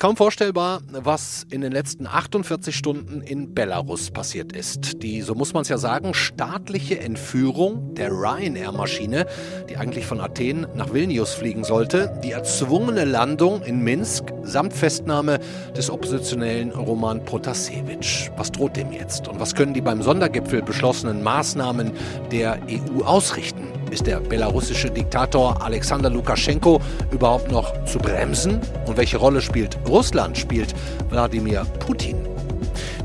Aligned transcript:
Kaum 0.00 0.16
vorstellbar, 0.16 0.80
was 0.92 1.44
in 1.50 1.60
den 1.60 1.72
letzten 1.72 2.06
48 2.06 2.72
Stunden 2.76 3.20
in 3.20 3.52
Belarus 3.52 4.12
passiert 4.12 4.52
ist. 4.52 5.02
Die, 5.02 5.22
so 5.22 5.34
muss 5.34 5.54
man 5.54 5.62
es 5.62 5.70
ja 5.70 5.76
sagen, 5.76 6.14
staatliche 6.14 7.00
Entführung 7.00 7.96
der 7.96 8.12
Ryanair-Maschine, 8.12 9.26
die 9.68 9.76
eigentlich 9.76 10.06
von 10.06 10.20
Athen 10.20 10.68
nach 10.76 10.94
Vilnius 10.94 11.34
fliegen 11.34 11.64
sollte, 11.64 12.16
die 12.22 12.30
erzwungene 12.30 13.06
Landung 13.06 13.60
in 13.62 13.82
Minsk 13.82 14.32
samt 14.44 14.72
Festnahme 14.72 15.40
des 15.76 15.90
oppositionellen 15.90 16.70
Roman 16.70 17.24
Protasevich. 17.24 18.30
Was 18.36 18.52
droht 18.52 18.76
dem 18.76 18.92
jetzt? 18.92 19.26
Und 19.26 19.40
was 19.40 19.56
können 19.56 19.74
die 19.74 19.80
beim 19.80 20.02
Sondergipfel 20.02 20.62
beschlossenen 20.62 21.24
Maßnahmen 21.24 21.90
der 22.30 22.60
EU 22.70 23.02
ausrichten? 23.02 23.57
Ist 23.90 24.06
der 24.06 24.20
belarussische 24.20 24.90
Diktator 24.90 25.62
Alexander 25.62 26.10
Lukaschenko 26.10 26.80
überhaupt 27.10 27.50
noch 27.50 27.84
zu 27.84 27.98
bremsen? 27.98 28.60
Und 28.86 28.96
welche 28.96 29.16
Rolle 29.16 29.40
spielt 29.40 29.78
Russland, 29.88 30.36
spielt 30.36 30.74
Wladimir 31.08 31.64
Putin? 31.78 32.37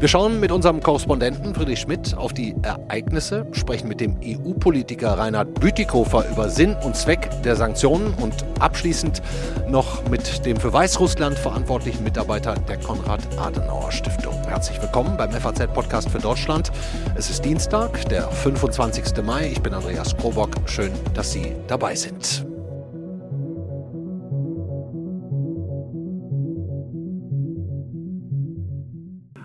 Wir 0.03 0.09
schauen 0.09 0.41
mit 0.41 0.52
unserem 0.52 0.84
Korrespondenten 0.84 1.55
Friedrich 1.55 1.80
Schmidt 1.80 2.13
auf 2.17 2.34
die 2.34 2.53
Ereignisse, 2.61 3.48
sprechen 3.53 3.88
mit 3.88 4.02
dem 4.02 4.17
EU-Politiker 4.21 5.17
Reinhard 5.17 5.57
Bütikofer 5.61 6.30
über 6.30 6.49
Sinn 6.49 6.75
und 6.84 6.98
Zweck 6.98 7.30
der 7.44 7.55
Sanktionen 7.55 8.13
und 8.16 8.44
abschließend 8.59 9.21
noch 9.70 10.05
mit 10.09 10.45
dem 10.45 10.58
für 10.58 10.73
Weißrussland 10.73 11.39
verantwortlichen 11.39 12.03
Mitarbeiter 12.03 12.55
der 12.55 12.80
Konrad-Adenauer-Stiftung. 12.80 14.34
Herzlich 14.45 14.81
willkommen 14.81 15.16
beim 15.16 15.31
FAZ-Podcast 15.31 16.09
für 16.09 16.20
Deutschland. 16.20 16.73
Es 17.16 17.30
ist 17.30 17.45
Dienstag, 17.45 18.03
der 18.09 18.27
25. 18.27 19.23
Mai. 19.23 19.52
Ich 19.53 19.61
bin 19.61 19.73
Andreas 19.73 20.17
Krobock. 20.17 20.49
Schön, 20.66 20.91
dass 21.13 21.31
Sie 21.31 21.53
dabei 21.67 21.95
sind. 21.95 22.52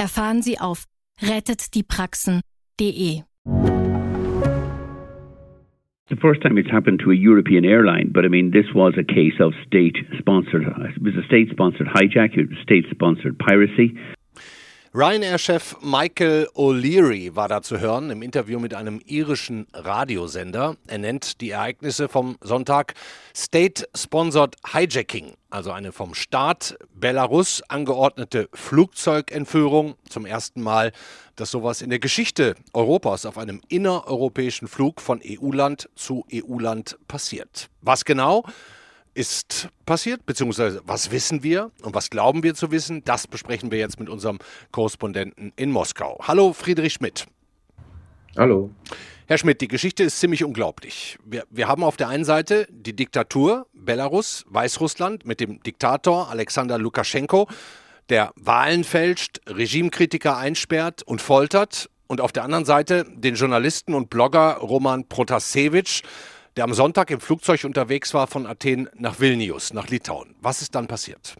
erfahren 0.00 0.42
Sie 0.42 0.58
auf 0.58 0.86
rettetdiepraxen.de. 1.20 3.22
The 6.08 6.16
first 6.16 6.42
time 6.42 6.58
it's 6.58 6.70
happened 6.70 7.00
to 7.04 7.12
a 7.12 7.14
European 7.14 7.64
airline, 7.64 8.10
but 8.12 8.24
I 8.24 8.28
mean, 8.28 8.50
this 8.50 8.66
was 8.74 8.94
a 8.98 9.04
case 9.04 9.34
of 9.38 9.52
state 9.66 9.96
sponsored, 10.18 10.66
it 10.66 11.02
was 11.02 11.14
a 11.14 11.22
state 11.26 11.50
sponsored 11.50 11.86
hijack, 11.86 12.36
it 12.36 12.48
was 12.48 12.58
state 12.62 12.86
sponsored 12.90 13.38
piracy. 13.38 13.96
Ryanair-Chef 14.92 15.76
Michael 15.82 16.48
O'Leary 16.56 17.36
war 17.36 17.46
da 17.46 17.62
zu 17.62 17.78
hören 17.78 18.10
im 18.10 18.22
Interview 18.22 18.58
mit 18.58 18.74
einem 18.74 19.00
irischen 19.06 19.68
Radiosender. 19.72 20.76
Er 20.88 20.98
nennt 20.98 21.40
die 21.40 21.50
Ereignisse 21.50 22.08
vom 22.08 22.36
Sonntag 22.40 22.94
State-Sponsored 23.32 24.56
Hijacking, 24.72 25.34
also 25.48 25.70
eine 25.70 25.92
vom 25.92 26.14
Staat 26.14 26.76
Belarus 26.92 27.62
angeordnete 27.68 28.48
Flugzeugentführung. 28.52 29.94
Zum 30.08 30.26
ersten 30.26 30.60
Mal, 30.60 30.90
dass 31.36 31.52
sowas 31.52 31.82
in 31.82 31.90
der 31.90 32.00
Geschichte 32.00 32.56
Europas 32.72 33.26
auf 33.26 33.38
einem 33.38 33.60
innereuropäischen 33.68 34.66
Flug 34.66 35.00
von 35.00 35.20
EU-Land 35.24 35.88
zu 35.94 36.26
EU-Land 36.34 36.98
passiert. 37.06 37.70
Was 37.80 38.04
genau? 38.04 38.42
Ist 39.14 39.68
passiert, 39.86 40.24
beziehungsweise 40.26 40.82
was 40.84 41.10
wissen 41.10 41.42
wir 41.42 41.70
und 41.82 41.94
was 41.94 42.10
glauben 42.10 42.42
wir 42.42 42.54
zu 42.54 42.70
wissen, 42.70 43.02
das 43.04 43.26
besprechen 43.26 43.70
wir 43.70 43.78
jetzt 43.78 43.98
mit 43.98 44.08
unserem 44.08 44.38
Korrespondenten 44.72 45.52
in 45.56 45.70
Moskau. 45.70 46.18
Hallo 46.22 46.52
Friedrich 46.52 46.94
Schmidt. 46.94 47.26
Hallo. 48.36 48.70
Herr 49.26 49.38
Schmidt, 49.38 49.60
die 49.60 49.68
Geschichte 49.68 50.02
ist 50.02 50.18
ziemlich 50.18 50.44
unglaublich. 50.44 51.18
Wir, 51.24 51.44
wir 51.50 51.68
haben 51.68 51.84
auf 51.84 51.96
der 51.96 52.08
einen 52.08 52.24
Seite 52.24 52.66
die 52.70 52.94
Diktatur 52.94 53.66
Belarus, 53.72 54.44
Weißrussland 54.48 55.24
mit 55.24 55.40
dem 55.40 55.62
Diktator 55.62 56.30
Alexander 56.30 56.78
Lukaschenko, 56.78 57.48
der 58.08 58.32
Wahlen 58.34 58.82
fälscht, 58.82 59.40
Regimekritiker 59.46 60.36
einsperrt 60.36 61.02
und 61.04 61.20
foltert. 61.20 61.88
Und 62.08 62.20
auf 62.20 62.32
der 62.32 62.42
anderen 62.42 62.64
Seite 62.64 63.04
den 63.08 63.36
Journalisten 63.36 63.94
und 63.94 64.10
Blogger 64.10 64.56
Roman 64.56 65.06
Protasevich, 65.06 66.02
der 66.60 66.66
am 66.66 66.74
Sonntag 66.74 67.10
im 67.10 67.20
Flugzeug 67.20 67.64
unterwegs 67.64 68.12
war 68.12 68.26
von 68.26 68.44
Athen 68.44 68.90
nach 68.94 69.18
Vilnius, 69.18 69.72
nach 69.72 69.88
Litauen. 69.88 70.34
Was 70.42 70.60
ist 70.60 70.74
dann 70.74 70.88
passiert? 70.88 71.36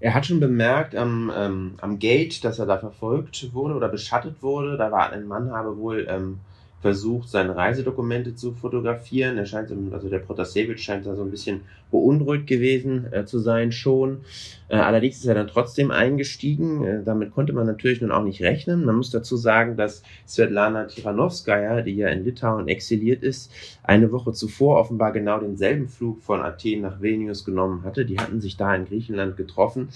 Er 0.00 0.12
hat 0.12 0.26
schon 0.26 0.38
bemerkt 0.38 0.94
am, 0.94 1.32
ähm, 1.34 1.76
am 1.80 1.98
Gate, 1.98 2.44
dass 2.44 2.58
er 2.58 2.66
da 2.66 2.76
verfolgt 2.76 3.54
wurde 3.54 3.72
oder 3.72 3.88
beschattet 3.88 4.42
wurde. 4.42 4.76
Da 4.76 4.92
war 4.92 5.12
ein 5.12 5.26
Mann, 5.26 5.50
habe 5.52 5.78
wohl 5.78 6.06
ähm, 6.10 6.40
versucht, 6.80 7.28
seine 7.28 7.54
Reisedokumente 7.56 8.34
zu 8.34 8.52
fotografieren. 8.52 9.36
Er 9.36 9.44
scheint, 9.44 9.70
also 9.92 10.08
der 10.08 10.18
Protasevich 10.18 10.82
scheint 10.82 11.06
da 11.06 11.14
so 11.14 11.22
ein 11.22 11.30
bisschen 11.30 11.60
beunruhigt 11.90 12.46
gewesen 12.46 13.12
äh, 13.12 13.26
zu 13.26 13.38
sein 13.38 13.70
schon. 13.70 14.20
Äh, 14.68 14.76
allerdings 14.76 15.18
ist 15.18 15.26
er 15.26 15.34
dann 15.34 15.48
trotzdem 15.48 15.90
eingestiegen. 15.90 16.84
Äh, 16.84 17.04
damit 17.04 17.32
konnte 17.32 17.52
man 17.52 17.66
natürlich 17.66 18.00
nun 18.00 18.12
auch 18.12 18.24
nicht 18.24 18.40
rechnen. 18.40 18.84
Man 18.84 18.96
muss 18.96 19.10
dazu 19.10 19.36
sagen, 19.36 19.76
dass 19.76 20.02
Svetlana 20.26 20.84
Tiranovskaya, 20.84 21.82
die 21.82 21.96
ja 21.96 22.08
in 22.08 22.24
Litauen 22.24 22.68
exiliert 22.68 23.22
ist, 23.22 23.52
eine 23.82 24.10
Woche 24.10 24.32
zuvor 24.32 24.78
offenbar 24.78 25.12
genau 25.12 25.38
denselben 25.38 25.88
Flug 25.88 26.22
von 26.22 26.40
Athen 26.40 26.80
nach 26.80 27.02
Vilnius 27.02 27.44
genommen 27.44 27.84
hatte. 27.84 28.06
Die 28.06 28.18
hatten 28.18 28.40
sich 28.40 28.56
da 28.56 28.74
in 28.74 28.86
Griechenland 28.86 29.36
getroffen 29.36 29.88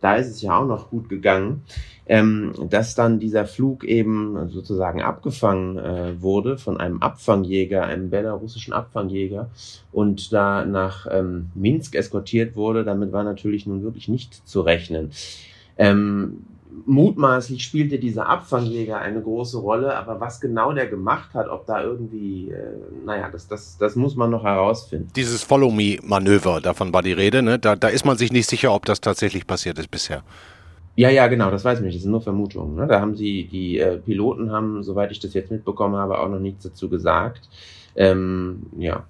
da 0.00 0.16
ist 0.16 0.28
es 0.28 0.42
ja 0.42 0.58
auch 0.58 0.66
noch 0.66 0.90
gut 0.90 1.08
gegangen, 1.08 1.62
ähm, 2.06 2.52
dass 2.68 2.94
dann 2.94 3.20
dieser 3.20 3.46
Flug 3.46 3.84
eben 3.84 4.48
sozusagen 4.48 5.02
abgefangen 5.02 5.78
äh, 5.78 6.20
wurde 6.20 6.58
von 6.58 6.78
einem 6.78 7.02
Abfangjäger, 7.02 7.84
einem 7.84 8.10
belarussischen 8.10 8.72
Abfangjäger 8.72 9.50
und 9.92 10.32
da 10.32 10.64
nach 10.64 11.06
ähm, 11.10 11.50
Minsk 11.54 11.94
eskortiert 11.94 12.56
wurde. 12.56 12.84
Damit 12.84 13.12
war 13.12 13.24
natürlich 13.24 13.66
nun 13.66 13.82
wirklich 13.82 14.08
nicht 14.08 14.46
zu 14.48 14.62
rechnen. 14.62 15.12
Ähm, 15.78 16.44
mutmaßlich 16.86 17.62
spielte 17.62 17.98
dieser 17.98 18.28
Abfangjäger 18.28 18.98
eine 18.98 19.20
große 19.20 19.58
Rolle, 19.58 19.96
aber 19.96 20.20
was 20.20 20.40
genau 20.40 20.72
der 20.72 20.86
gemacht 20.86 21.34
hat, 21.34 21.48
ob 21.48 21.66
da 21.66 21.82
irgendwie, 21.82 22.50
äh, 22.50 22.76
naja, 23.04 23.28
das, 23.30 23.48
das, 23.48 23.76
das 23.78 23.96
muss 23.96 24.16
man 24.16 24.30
noch 24.30 24.44
herausfinden. 24.44 25.08
Dieses 25.14 25.42
Follow-Me-Manöver, 25.42 26.60
davon 26.60 26.92
war 26.92 27.02
die 27.02 27.12
Rede, 27.12 27.42
ne? 27.42 27.58
Da, 27.58 27.76
da 27.76 27.88
ist 27.88 28.04
man 28.04 28.16
sich 28.16 28.32
nicht 28.32 28.48
sicher, 28.48 28.72
ob 28.72 28.86
das 28.86 29.00
tatsächlich 29.00 29.46
passiert 29.46 29.78
ist 29.78 29.90
bisher. 29.90 30.22
Ja, 30.96 31.08
ja, 31.08 31.28
genau, 31.28 31.50
das 31.50 31.64
weiß 31.64 31.78
ich 31.78 31.84
nicht, 31.84 31.96
das 31.96 32.02
sind 32.02 32.10
nur 32.10 32.20
Vermutungen. 32.20 32.74
Ne? 32.74 32.86
Da 32.86 33.00
haben 33.00 33.16
sie, 33.16 33.44
die 33.46 33.78
äh, 33.78 33.98
Piloten 33.98 34.50
haben, 34.50 34.82
soweit 34.82 35.10
ich 35.10 35.20
das 35.20 35.34
jetzt 35.34 35.50
mitbekommen 35.50 35.96
habe, 35.96 36.18
auch 36.18 36.28
noch 36.28 36.40
nichts 36.40 36.64
dazu 36.64 36.88
gesagt. 36.88 37.48
Ähm, 37.96 38.66
ja. 38.76 39.04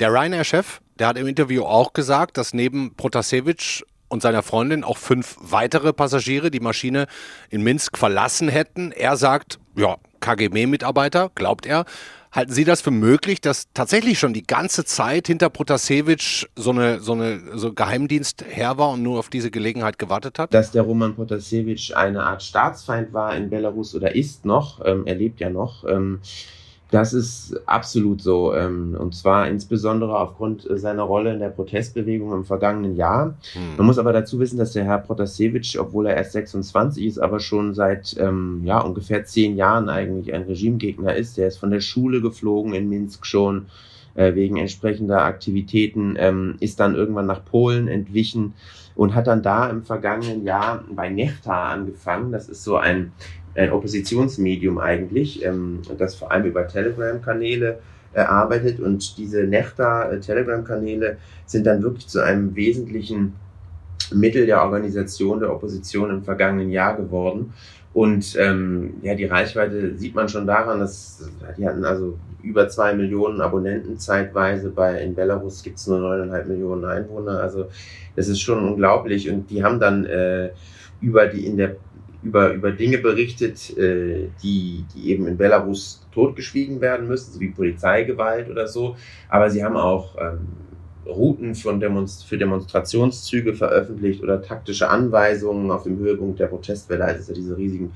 Der 0.00 0.12
Ryanair-Chef, 0.12 0.80
der 0.98 1.08
hat 1.08 1.16
im 1.16 1.26
Interview 1.26 1.62
auch 1.62 1.92
gesagt, 1.92 2.36
dass 2.36 2.52
neben 2.52 2.94
Protasevich 2.94 3.84
und 4.08 4.22
seiner 4.22 4.42
Freundin 4.42 4.84
auch 4.84 4.98
fünf 4.98 5.36
weitere 5.40 5.92
Passagiere 5.92 6.50
die 6.50 6.60
Maschine 6.60 7.06
in 7.50 7.62
Minsk 7.62 7.98
verlassen 7.98 8.48
hätten. 8.48 8.92
Er 8.92 9.16
sagt, 9.16 9.58
ja, 9.76 9.96
KGB-Mitarbeiter, 10.20 11.30
glaubt 11.34 11.66
er. 11.66 11.84
Halten 12.30 12.52
Sie 12.52 12.64
das 12.64 12.82
für 12.82 12.90
möglich, 12.90 13.40
dass 13.40 13.72
tatsächlich 13.72 14.18
schon 14.18 14.34
die 14.34 14.46
ganze 14.46 14.84
Zeit 14.84 15.26
hinter 15.26 15.48
Protasevich 15.48 16.46
so 16.56 16.70
eine, 16.70 17.00
so 17.00 17.12
eine 17.12 17.40
so 17.54 17.72
Geheimdienst 17.72 18.44
her 18.46 18.76
war 18.76 18.90
und 18.90 19.02
nur 19.02 19.18
auf 19.18 19.30
diese 19.30 19.50
Gelegenheit 19.50 19.98
gewartet 19.98 20.38
hat? 20.38 20.52
Dass 20.52 20.70
der 20.70 20.82
Roman 20.82 21.14
Protasevich 21.14 21.96
eine 21.96 22.22
Art 22.24 22.42
Staatsfeind 22.42 23.14
war 23.14 23.34
in 23.34 23.48
Belarus 23.48 23.94
oder 23.94 24.14
ist 24.14 24.44
noch, 24.44 24.84
ähm, 24.84 25.06
er 25.06 25.14
lebt 25.14 25.40
ja 25.40 25.48
noch, 25.48 25.84
ähm, 25.84 26.20
das 26.90 27.12
ist 27.12 27.60
absolut 27.66 28.22
so. 28.22 28.54
Ähm, 28.54 28.96
und 28.98 29.14
zwar 29.14 29.48
insbesondere 29.48 30.18
aufgrund 30.18 30.66
seiner 30.70 31.02
Rolle 31.02 31.34
in 31.34 31.40
der 31.40 31.50
Protestbewegung 31.50 32.32
im 32.32 32.44
vergangenen 32.44 32.96
Jahr. 32.96 33.34
Hm. 33.52 33.76
Man 33.76 33.86
muss 33.86 33.98
aber 33.98 34.12
dazu 34.12 34.38
wissen, 34.38 34.58
dass 34.58 34.72
der 34.72 34.84
Herr 34.84 34.98
Protasevich, 34.98 35.78
obwohl 35.78 36.06
er 36.06 36.16
erst 36.16 36.32
26 36.32 37.04
ist, 37.04 37.18
aber 37.18 37.40
schon 37.40 37.74
seit 37.74 38.16
ähm, 38.18 38.62
ja, 38.64 38.80
ungefähr 38.80 39.24
zehn 39.24 39.56
Jahren 39.56 39.88
eigentlich 39.88 40.32
ein 40.32 40.42
Regimegegner 40.42 41.14
ist. 41.14 41.36
Der 41.36 41.48
ist 41.48 41.58
von 41.58 41.70
der 41.70 41.80
Schule 41.80 42.22
geflogen 42.22 42.72
in 42.72 42.88
Minsk 42.88 43.26
schon 43.26 43.66
äh, 44.18 44.34
wegen 44.34 44.56
entsprechender 44.56 45.22
Aktivitäten, 45.22 46.16
ähm, 46.18 46.56
ist 46.60 46.80
dann 46.80 46.94
irgendwann 46.94 47.26
nach 47.26 47.44
Polen 47.44 47.88
entwichen 47.88 48.54
und 48.94 49.14
hat 49.14 49.28
dann 49.28 49.42
da 49.42 49.70
im 49.70 49.84
vergangenen 49.84 50.44
Jahr 50.44 50.84
bei 50.90 51.08
Nechta 51.08 51.70
angefangen. 51.70 52.32
Das 52.32 52.48
ist 52.48 52.64
so 52.64 52.76
ein 52.76 53.12
ein 53.58 53.72
Oppositionsmedium 53.72 54.78
eigentlich, 54.78 55.44
ähm, 55.44 55.80
das 55.98 56.14
vor 56.14 56.30
allem 56.30 56.46
über 56.46 56.66
Telegram-Kanäle 56.66 57.80
erarbeitet 58.12 58.80
und 58.80 59.18
diese 59.18 59.44
Nechta-Telegram-Kanäle 59.44 61.18
sind 61.46 61.66
dann 61.66 61.82
wirklich 61.82 62.06
zu 62.06 62.20
einem 62.20 62.54
wesentlichen 62.54 63.34
Mittel 64.12 64.46
der 64.46 64.62
Organisation 64.62 65.40
der 65.40 65.52
Opposition 65.52 66.10
im 66.10 66.22
vergangenen 66.22 66.70
Jahr 66.70 66.96
geworden. 66.96 67.52
Und 67.94 68.36
ähm, 68.38 68.94
ja, 69.02 69.14
die 69.14 69.24
Reichweite 69.24 69.96
sieht 69.96 70.14
man 70.14 70.28
schon 70.28 70.46
daran, 70.46 70.80
dass 70.80 71.28
die 71.56 71.66
hatten 71.66 71.84
also 71.84 72.18
über 72.42 72.68
zwei 72.68 72.94
Millionen 72.94 73.40
Abonnenten 73.40 73.98
zeitweise. 73.98 74.70
Bei 74.70 75.00
in 75.02 75.14
Belarus 75.14 75.62
gibt 75.62 75.78
es 75.78 75.86
nur 75.86 75.98
neuneinhalb 75.98 76.46
Millionen 76.46 76.84
Einwohner. 76.84 77.40
Also 77.40 77.68
das 78.14 78.28
ist 78.28 78.40
schon 78.40 78.66
unglaublich. 78.66 79.30
Und 79.30 79.50
die 79.50 79.64
haben 79.64 79.80
dann 79.80 80.04
äh, 80.04 80.50
über 81.00 81.26
die 81.26 81.46
in 81.46 81.56
der 81.56 81.76
über, 82.22 82.52
über 82.52 82.72
Dinge 82.72 82.98
berichtet, 82.98 83.76
äh, 83.78 84.28
die, 84.42 84.84
die 84.94 85.10
eben 85.10 85.26
in 85.26 85.36
Belarus 85.36 86.06
totgeschwiegen 86.12 86.80
werden 86.80 87.06
müssen, 87.06 87.32
so 87.32 87.40
wie 87.40 87.50
Polizeigewalt 87.50 88.50
oder 88.50 88.66
so. 88.66 88.96
Aber 89.28 89.50
sie 89.50 89.64
haben 89.64 89.76
auch 89.76 90.16
ähm, 90.20 90.48
Routen 91.08 91.54
von 91.54 91.80
Demonst 91.80 92.26
für 92.26 92.38
Demonstrationszüge 92.38 93.54
veröffentlicht 93.54 94.22
oder 94.22 94.42
taktische 94.42 94.88
Anweisungen 94.88 95.70
auf 95.70 95.84
dem 95.84 95.98
Höhepunkt 95.98 96.38
der 96.38 96.46
Protestwelle, 96.46 97.04
als 97.04 97.20
es 97.20 97.28
ja 97.28 97.34
diese 97.34 97.56
riesigen 97.56 97.92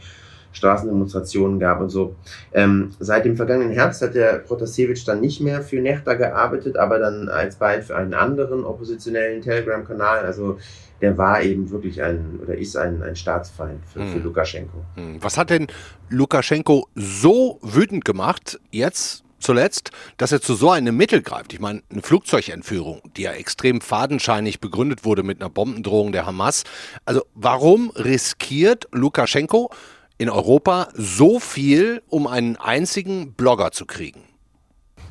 Straßendemonstrationen 0.53 1.59
gab 1.59 1.81
und 1.81 1.88
so. 1.88 2.14
Ähm, 2.53 2.91
seit 2.99 3.25
dem 3.25 3.37
vergangenen 3.37 3.73
Herbst 3.73 4.03
hat 4.03 4.14
der 4.14 4.38
Protasevich 4.38 5.05
dann 5.05 5.20
nicht 5.20 5.41
mehr 5.41 5.62
für 5.62 5.81
Nechta 5.81 6.14
gearbeitet, 6.14 6.76
aber 6.76 6.99
dann 6.99 7.29
alsbald 7.29 7.85
für 7.85 7.97
einen 7.97 8.14
anderen 8.14 8.64
oppositionellen 8.64 9.41
Telegram-Kanal. 9.41 10.25
Also 10.25 10.59
der 11.00 11.19
war 11.19 11.43
eben 11.43 11.70
wirklich 11.70 12.03
ein 12.03 12.38
oder 12.43 12.56
ist 12.56 12.76
ein, 12.76 13.03
ein 13.03 13.17
Staatsfeind 13.17 13.81
für, 13.87 14.00
hm. 14.00 14.09
für 14.09 14.19
Lukaschenko. 14.19 14.85
Hm. 14.94 15.17
Was 15.20 15.37
hat 15.37 15.50
denn 15.50 15.67
Lukaschenko 16.11 16.87
so 16.94 17.59
wütend 17.62 18.05
gemacht 18.05 18.61
jetzt 18.70 19.21
zuletzt, 19.42 19.90
dass 20.16 20.32
er 20.32 20.40
zu 20.40 20.54
so 20.54 20.70
einem 20.70 20.96
Mittel 20.96 21.22
greift. 21.22 21.52
Ich 21.52 21.60
meine, 21.60 21.82
eine 21.90 22.02
Flugzeugentführung, 22.02 23.02
die 23.16 23.22
ja 23.22 23.32
extrem 23.32 23.80
fadenscheinig 23.80 24.60
begründet 24.60 25.04
wurde 25.04 25.22
mit 25.22 25.40
einer 25.40 25.50
Bombendrohung 25.50 26.12
der 26.12 26.26
Hamas. 26.26 26.64
Also 27.04 27.22
warum 27.34 27.90
riskiert 27.90 28.88
Lukaschenko 28.92 29.70
in 30.18 30.30
Europa 30.30 30.88
so 30.94 31.40
viel, 31.40 32.02
um 32.08 32.26
einen 32.26 32.56
einzigen 32.56 33.32
Blogger 33.32 33.72
zu 33.72 33.86
kriegen? 33.86 34.22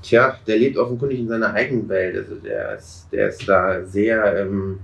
Tja, 0.01 0.37
der 0.47 0.57
lebt 0.57 0.77
offenkundig 0.77 1.19
in 1.19 1.27
seiner 1.27 1.53
eigenen 1.53 1.87
Welt. 1.89 2.15
Also 2.15 2.35
der 2.35 2.77
ist, 2.77 3.07
der 3.11 3.29
ist 3.29 3.47
da 3.47 3.85
sehr, 3.85 4.39
ähm, 4.39 4.79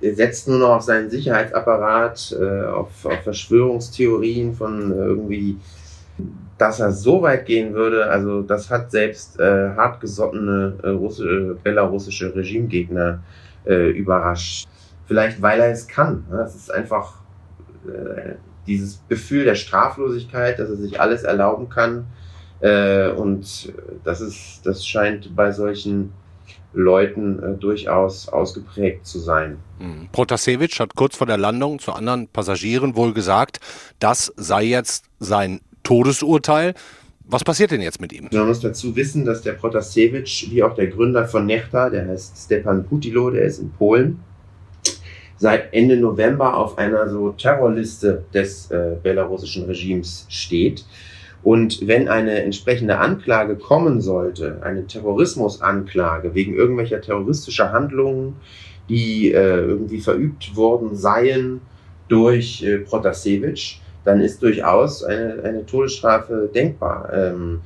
er 0.00 0.14
setzt 0.14 0.48
nur 0.48 0.58
noch 0.58 0.70
auf 0.70 0.82
seinen 0.82 1.10
Sicherheitsapparat, 1.10 2.36
äh, 2.40 2.64
auf, 2.66 3.04
auf 3.04 3.22
Verschwörungstheorien 3.22 4.54
von 4.54 4.92
irgendwie 4.92 5.58
dass 6.58 6.80
er 6.80 6.92
so 6.92 7.22
weit 7.22 7.46
gehen 7.46 7.72
würde, 7.74 8.10
also 8.10 8.42
das 8.42 8.68
hat 8.70 8.90
selbst 8.90 9.38
äh, 9.38 9.70
hartgesottene 9.76 10.74
äh, 10.82 10.88
russische, 10.88 11.56
belarussische 11.62 12.34
Regimegegner 12.34 13.20
äh, 13.64 13.90
überrascht. 13.90 14.68
Vielleicht 15.06 15.40
weil 15.40 15.60
er 15.60 15.70
es 15.70 15.86
kann. 15.86 16.24
Ne? 16.30 16.38
Das 16.38 16.54
ist 16.54 16.70
einfach 16.72 17.14
äh, 17.86 18.34
dieses 18.66 19.00
Gefühl 19.08 19.44
der 19.44 19.54
Straflosigkeit, 19.54 20.58
dass 20.58 20.68
er 20.68 20.76
sich 20.76 21.00
alles 21.00 21.22
erlauben 21.22 21.68
kann. 21.68 22.06
Äh, 22.60 23.08
und 23.10 23.72
das 24.04 24.20
ist, 24.20 24.60
das 24.64 24.84
scheint 24.84 25.34
bei 25.34 25.52
solchen 25.52 26.12
Leuten 26.72 27.42
äh, 27.42 27.54
durchaus 27.56 28.28
ausgeprägt 28.28 29.06
zu 29.06 29.18
sein. 29.18 29.58
Mhm. 29.78 30.08
Protasevich 30.12 30.78
hat 30.80 30.94
kurz 30.96 31.16
vor 31.16 31.26
der 31.26 31.38
Landung 31.38 31.78
zu 31.78 31.92
anderen 31.92 32.28
Passagieren 32.28 32.96
wohl 32.96 33.14
gesagt, 33.14 33.60
das 34.00 34.32
sei 34.36 34.64
jetzt 34.64 35.06
sein 35.18 35.60
Todesurteil. 35.82 36.74
Was 37.24 37.44
passiert 37.44 37.70
denn 37.70 37.82
jetzt 37.82 38.00
mit 38.00 38.12
ihm? 38.12 38.28
Man 38.32 38.46
muss 38.46 38.60
dazu 38.60 38.96
wissen, 38.96 39.26
dass 39.26 39.42
der 39.42 39.52
Protasevich, 39.52 40.48
wie 40.50 40.62
auch 40.62 40.74
der 40.74 40.86
Gründer 40.86 41.26
von 41.26 41.44
Nechta, 41.44 41.90
der 41.90 42.08
heißt 42.08 42.38
Stepan 42.38 42.86
Putilo, 42.86 43.30
der 43.30 43.42
ist 43.42 43.58
in 43.58 43.70
Polen, 43.70 44.20
seit 45.36 45.72
Ende 45.74 45.96
November 45.96 46.56
auf 46.56 46.78
einer 46.78 47.08
so 47.08 47.30
Terrorliste 47.30 48.24
des 48.32 48.70
äh, 48.70 48.96
belarussischen 49.02 49.64
Regimes 49.66 50.26
steht. 50.28 50.84
Und 51.42 51.86
wenn 51.86 52.08
eine 52.08 52.42
entsprechende 52.42 52.98
Anklage 52.98 53.56
kommen 53.56 54.00
sollte, 54.00 54.60
eine 54.62 54.86
Terrorismusanklage 54.86 56.34
wegen 56.34 56.54
irgendwelcher 56.54 57.00
terroristischer 57.00 57.72
Handlungen, 57.72 58.36
die 58.88 59.32
äh, 59.32 59.58
irgendwie 59.58 60.00
verübt 60.00 60.56
worden 60.56 60.96
seien 60.96 61.60
durch 62.08 62.62
äh, 62.62 62.78
Protasevich, 62.78 63.80
dann 64.08 64.22
ist 64.22 64.42
durchaus 64.42 65.04
eine, 65.04 65.42
eine 65.44 65.66
Todesstrafe 65.66 66.48
denkbar. 66.54 67.12
Ähm, 67.12 67.60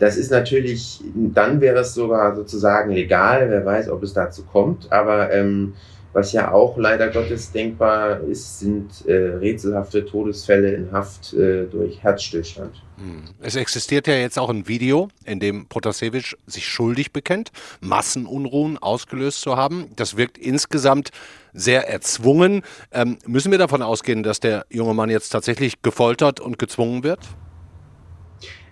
das 0.00 0.16
ist 0.16 0.30
natürlich, 0.30 1.00
dann 1.14 1.60
wäre 1.60 1.80
es 1.80 1.94
sogar 1.94 2.34
sozusagen 2.34 2.92
legal, 2.92 3.48
wer 3.48 3.64
weiß, 3.64 3.88
ob 3.88 4.02
es 4.02 4.12
dazu 4.12 4.42
kommt, 4.42 4.90
aber 4.90 5.32
ähm, 5.32 5.74
was 6.12 6.32
ja 6.32 6.52
auch 6.52 6.76
leider 6.76 7.08
Gottes 7.08 7.52
denkbar 7.52 8.20
ist, 8.20 8.60
sind 8.60 9.06
äh, 9.06 9.12
rätselhafte 9.12 10.04
Todesfälle 10.06 10.72
in 10.72 10.90
Haft 10.90 11.32
äh, 11.34 11.66
durch 11.66 12.02
Herzstillstand. 12.02 12.82
Hm. 12.96 13.24
Es 13.40 13.56
existiert 13.56 14.06
ja 14.06 14.14
jetzt 14.14 14.38
auch 14.38 14.50
ein 14.50 14.66
Video, 14.66 15.08
in 15.24 15.38
dem 15.38 15.66
Protasevich 15.66 16.36
sich 16.46 16.66
schuldig 16.66 17.12
bekennt, 17.12 17.52
Massenunruhen 17.80 18.78
ausgelöst 18.78 19.40
zu 19.40 19.56
haben. 19.56 19.90
Das 19.96 20.16
wirkt 20.16 20.38
insgesamt 20.38 21.10
sehr 21.52 21.88
erzwungen. 21.88 22.62
Ähm, 22.90 23.18
müssen 23.26 23.50
wir 23.50 23.58
davon 23.58 23.82
ausgehen, 23.82 24.22
dass 24.22 24.40
der 24.40 24.66
junge 24.70 24.94
Mann 24.94 25.10
jetzt 25.10 25.30
tatsächlich 25.30 25.82
gefoltert 25.82 26.40
und 26.40 26.58
gezwungen 26.58 27.04
wird? 27.04 27.20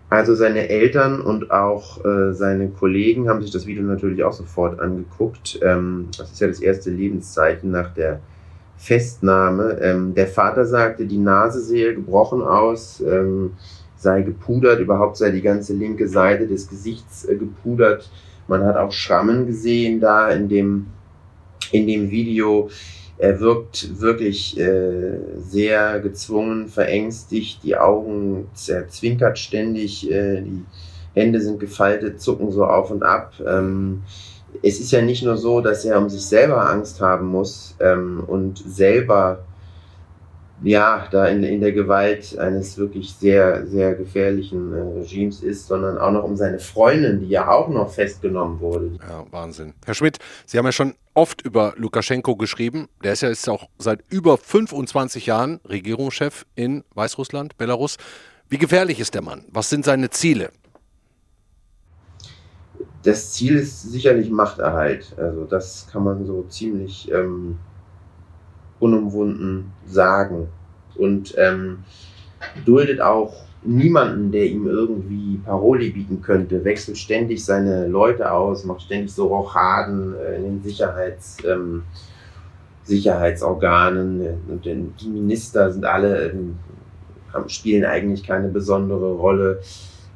Also 0.08 0.37
seine 0.37 0.69
Eltern 0.69 1.20
und 1.20 1.50
auch 1.50 2.05
äh, 2.05 2.32
seine 2.32 2.69
Kollegen 2.69 3.29
haben 3.29 3.43
sich 3.43 3.50
das 3.50 3.67
Video 3.67 3.82
natürlich 3.82 4.23
auch 4.23 4.32
sofort 4.32 4.79
angeguckt. 4.79 5.58
Ähm, 5.62 6.08
das 6.17 6.31
ist 6.31 6.41
ja 6.41 6.47
das 6.47 6.61
erste 6.61 6.91
Lebenszeichen 6.91 7.73
nach 7.73 7.93
der 7.93 8.20
Festnahme. 8.76 9.79
Ähm, 9.81 10.14
der 10.14 10.29
Vater 10.29 10.64
sagte, 10.64 11.06
die 11.06 11.19
Nase 11.19 11.61
sehe 11.61 11.94
gebrochen 11.94 12.43
aus, 12.43 13.00
ähm, 13.00 13.55
sei 13.97 14.23
gepudert, 14.23 14.79
überhaupt 14.79 15.17
sei 15.17 15.31
die 15.31 15.43
ganze 15.43 15.75
linke 15.75 16.06
Seite 16.06 16.47
des 16.47 16.69
Gesichts 16.69 17.25
äh, 17.25 17.35
gepudert. 17.35 18.08
Man 18.47 18.62
hat 18.64 18.76
auch 18.76 18.93
Schrammen 18.93 19.47
gesehen 19.47 19.99
da 19.99 20.29
in 20.29 20.49
dem, 20.49 20.87
in 21.73 21.88
dem 21.88 22.11
Video. 22.11 22.69
Er 23.19 23.41
wirkt 23.41 24.01
wirklich 24.01 24.59
äh, 24.59 25.19
sehr 25.39 26.01
gezwungen, 26.01 26.69
verängstigt, 26.69 27.63
die 27.63 27.77
Augen 27.77 28.49
zerzwinkert 28.55 29.39
ständig, 29.39 30.11
äh, 30.11 30.43
die 30.43 30.65
Hände 31.15 31.41
sind 31.41 31.59
gefaltet, 31.59 32.21
zucken 32.21 32.53
so 32.53 32.65
auf 32.65 32.91
und 32.91 33.03
ab. 33.03 33.33
Ähm, 33.47 34.03
es 34.63 34.81
ist 34.81 34.93
ja 34.93 35.01
nicht 35.01 35.23
nur 35.23 35.37
so, 35.37 35.61
dass 35.61 35.85
er 35.85 35.99
um 35.99 36.09
sich 36.09 36.25
selber 36.25 36.69
Angst 36.69 37.01
haben 37.01 37.27
muss 37.27 37.75
ähm, 37.81 38.23
und 38.27 38.58
selber 38.58 39.44
ja, 40.63 41.06
da 41.10 41.27
in, 41.27 41.43
in 41.43 41.60
der 41.60 41.72
Gewalt 41.72 42.39
eines 42.39 42.79
wirklich 42.79 43.13
sehr, 43.13 43.67
sehr 43.67 43.94
gefährlichen 43.94 44.72
äh, 44.72 44.98
Regimes 45.01 45.43
ist, 45.43 45.67
sondern 45.67 45.98
auch 45.98 46.10
noch 46.10 46.25
um 46.25 46.36
seine 46.36 46.58
Freundin, 46.58 47.20
die 47.20 47.29
ja 47.29 47.51
auch 47.51 47.69
noch 47.69 47.91
festgenommen 47.93 48.60
wurde. 48.60 48.93
Ja, 49.06 49.27
Wahnsinn. 49.31 49.75
Herr 49.84 49.94
Schmidt, 49.94 50.19
Sie 50.46 50.56
haben 50.56 50.65
ja 50.65 50.72
schon 50.72 50.94
oft 51.15 51.43
über 51.43 51.75
Lukaschenko 51.77 52.36
geschrieben. 52.36 52.89
Der 53.05 53.13
ist 53.13 53.22
ja 53.22 53.29
jetzt 53.29 53.48
auch 53.48 53.69
seit 53.79 54.01
über 54.08 54.39
25 54.39 55.27
Jahren 55.27 55.60
Regierungschef 55.69 56.46
in 56.55 56.84
Weißrussland, 56.94 57.58
Belarus. 57.58 57.96
Wie 58.48 58.58
gefährlich 58.58 58.98
ist 59.01 59.15
der 59.15 59.22
Mann? 59.22 59.44
Was 59.51 59.69
sind 59.69 59.84
seine 59.84 60.08
Ziele? 60.10 60.51
Das 63.03 63.32
Ziel 63.32 63.56
ist 63.56 63.82
sicherlich 63.82 64.31
Machterhalt. 64.31 65.15
Also 65.17 65.44
das 65.44 65.86
kann 65.93 66.03
man 66.03 66.25
so 66.27 66.43
ziemlich 66.44 67.10
ähm, 67.13 67.58
unumwunden 68.81 69.73
sagen. 69.87 70.49
Und 70.97 71.35
ähm, 71.37 71.79
duldet 72.65 73.01
auch 73.01 73.35
niemanden, 73.63 74.31
der 74.31 74.47
ihm 74.47 74.67
irgendwie 74.67 75.39
Paroli 75.45 75.91
bieten 75.91 76.23
könnte, 76.23 76.65
wechselt 76.65 76.99
ständig 76.99 77.45
seine 77.45 77.87
Leute 77.87 78.31
aus, 78.31 78.65
macht 78.65 78.83
ständig 78.83 79.13
so 79.13 79.27
Rochaden 79.27 80.15
äh, 80.15 80.37
in 80.37 80.43
den 80.45 80.63
Sicherheits, 80.63 81.39
ähm, 81.45 81.83
Sicherheitsorganen. 82.85 84.23
Und 84.49 84.65
die 84.65 85.09
Minister 85.09 85.73
sind 85.73 85.85
alle, 85.85 86.31
ähm, 86.31 86.56
spielen 87.49 87.85
eigentlich 87.85 88.23
keine 88.23 88.49
besondere 88.49 89.13
Rolle. 89.13 89.61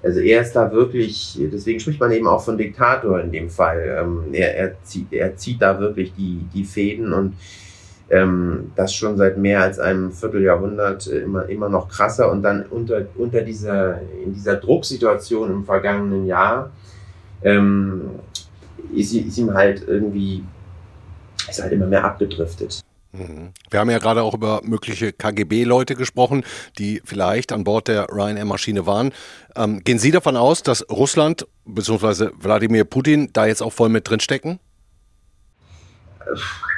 Also 0.03 0.21
er 0.21 0.41
ist 0.41 0.55
da 0.55 0.73
wirklich, 0.73 1.39
deswegen 1.53 1.79
spricht 1.79 2.01
man 2.01 2.13
eben 2.13 2.27
auch 2.27 2.43
von 2.43 2.57
Diktator 2.57 3.21
in 3.21 3.33
dem 3.33 3.51
Fall. 3.51 3.99
Ähm, 4.01 4.33
er, 4.33 4.57
er, 4.57 4.83
zieht, 4.83 5.13
er 5.13 5.37
zieht 5.37 5.61
da 5.61 5.79
wirklich 5.79 6.15
die, 6.15 6.41
die 6.55 6.65
Fäden 6.65 7.13
und 7.13 7.35
ähm, 8.11 8.73
das 8.77 8.93
schon 8.95 9.17
seit 9.17 9.39
mehr 9.39 9.63
als 9.63 9.79
einem 9.79 10.13
Vierteljahrhundert 10.13 11.07
äh, 11.07 11.21
immer, 11.21 11.49
immer 11.49 11.69
noch 11.69 11.89
krasser 11.89 12.31
und 12.31 12.43
dann 12.43 12.67
unter, 12.67 13.07
unter 13.17 13.43
dieser, 13.43 14.01
in 14.25 14.35
dieser 14.35 14.57
Drucksituation 14.57 15.51
im 15.51 15.65
vergangenen 15.65 16.27
Jahr 16.27 16.71
ähm, 17.43 18.11
ist, 18.95 19.15
ist 19.15 19.39
ihm 19.39 19.55
halt 19.55 19.87
irgendwie, 19.87 20.45
ist 21.49 21.63
halt 21.63 21.73
immer 21.73 21.87
mehr 21.87 22.05
abgedriftet. 22.05 22.83
Mhm. 23.13 23.51
Wir 23.71 23.81
haben 23.81 23.91
ja 23.91 23.99
gerade 23.99 24.23
auch 24.23 24.35
über 24.35 24.61
mögliche 24.65 25.13
KGB-Leute 25.13 25.95
gesprochen, 25.95 26.45
die 26.79 27.03
vielleicht 27.05 27.53
an 27.53 27.65
Bord 27.65 27.89
der 27.89 28.07
Ryanair-Maschine 28.11 28.87
waren. 28.87 29.13
Ähm, 29.57 29.83
gehen 29.85 29.99
Sie 29.99 30.11
davon 30.11 30.37
aus, 30.37 30.63
dass 30.63 30.89
Russland 30.91 31.47
bzw. 31.65 32.31
Wladimir 32.41 32.85
Putin 32.85 33.31
da 33.33 33.47
jetzt 33.47 33.63
auch 33.63 33.73
voll 33.73 33.89
mit 33.89 34.09
drinstecken? 34.09 34.61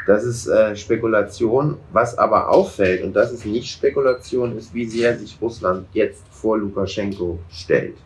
Das 0.07 0.25
ist 0.25 0.47
äh, 0.47 0.75
Spekulation. 0.77 1.77
Was 1.93 2.19
aber 2.19 2.51
auffällt, 2.51 3.03
und 3.03 3.15
das 3.15 3.33
ist 3.33 3.47
nicht 3.47 3.71
Spekulation, 3.71 4.57
ist, 4.57 4.75
wie 4.75 4.87
sehr 4.87 5.19
sich 5.19 5.37
Russland 5.41 5.87
jetzt 5.93 6.23
vor 6.31 6.59
Lukaschenko 6.59 7.39
stellt. 7.51 7.97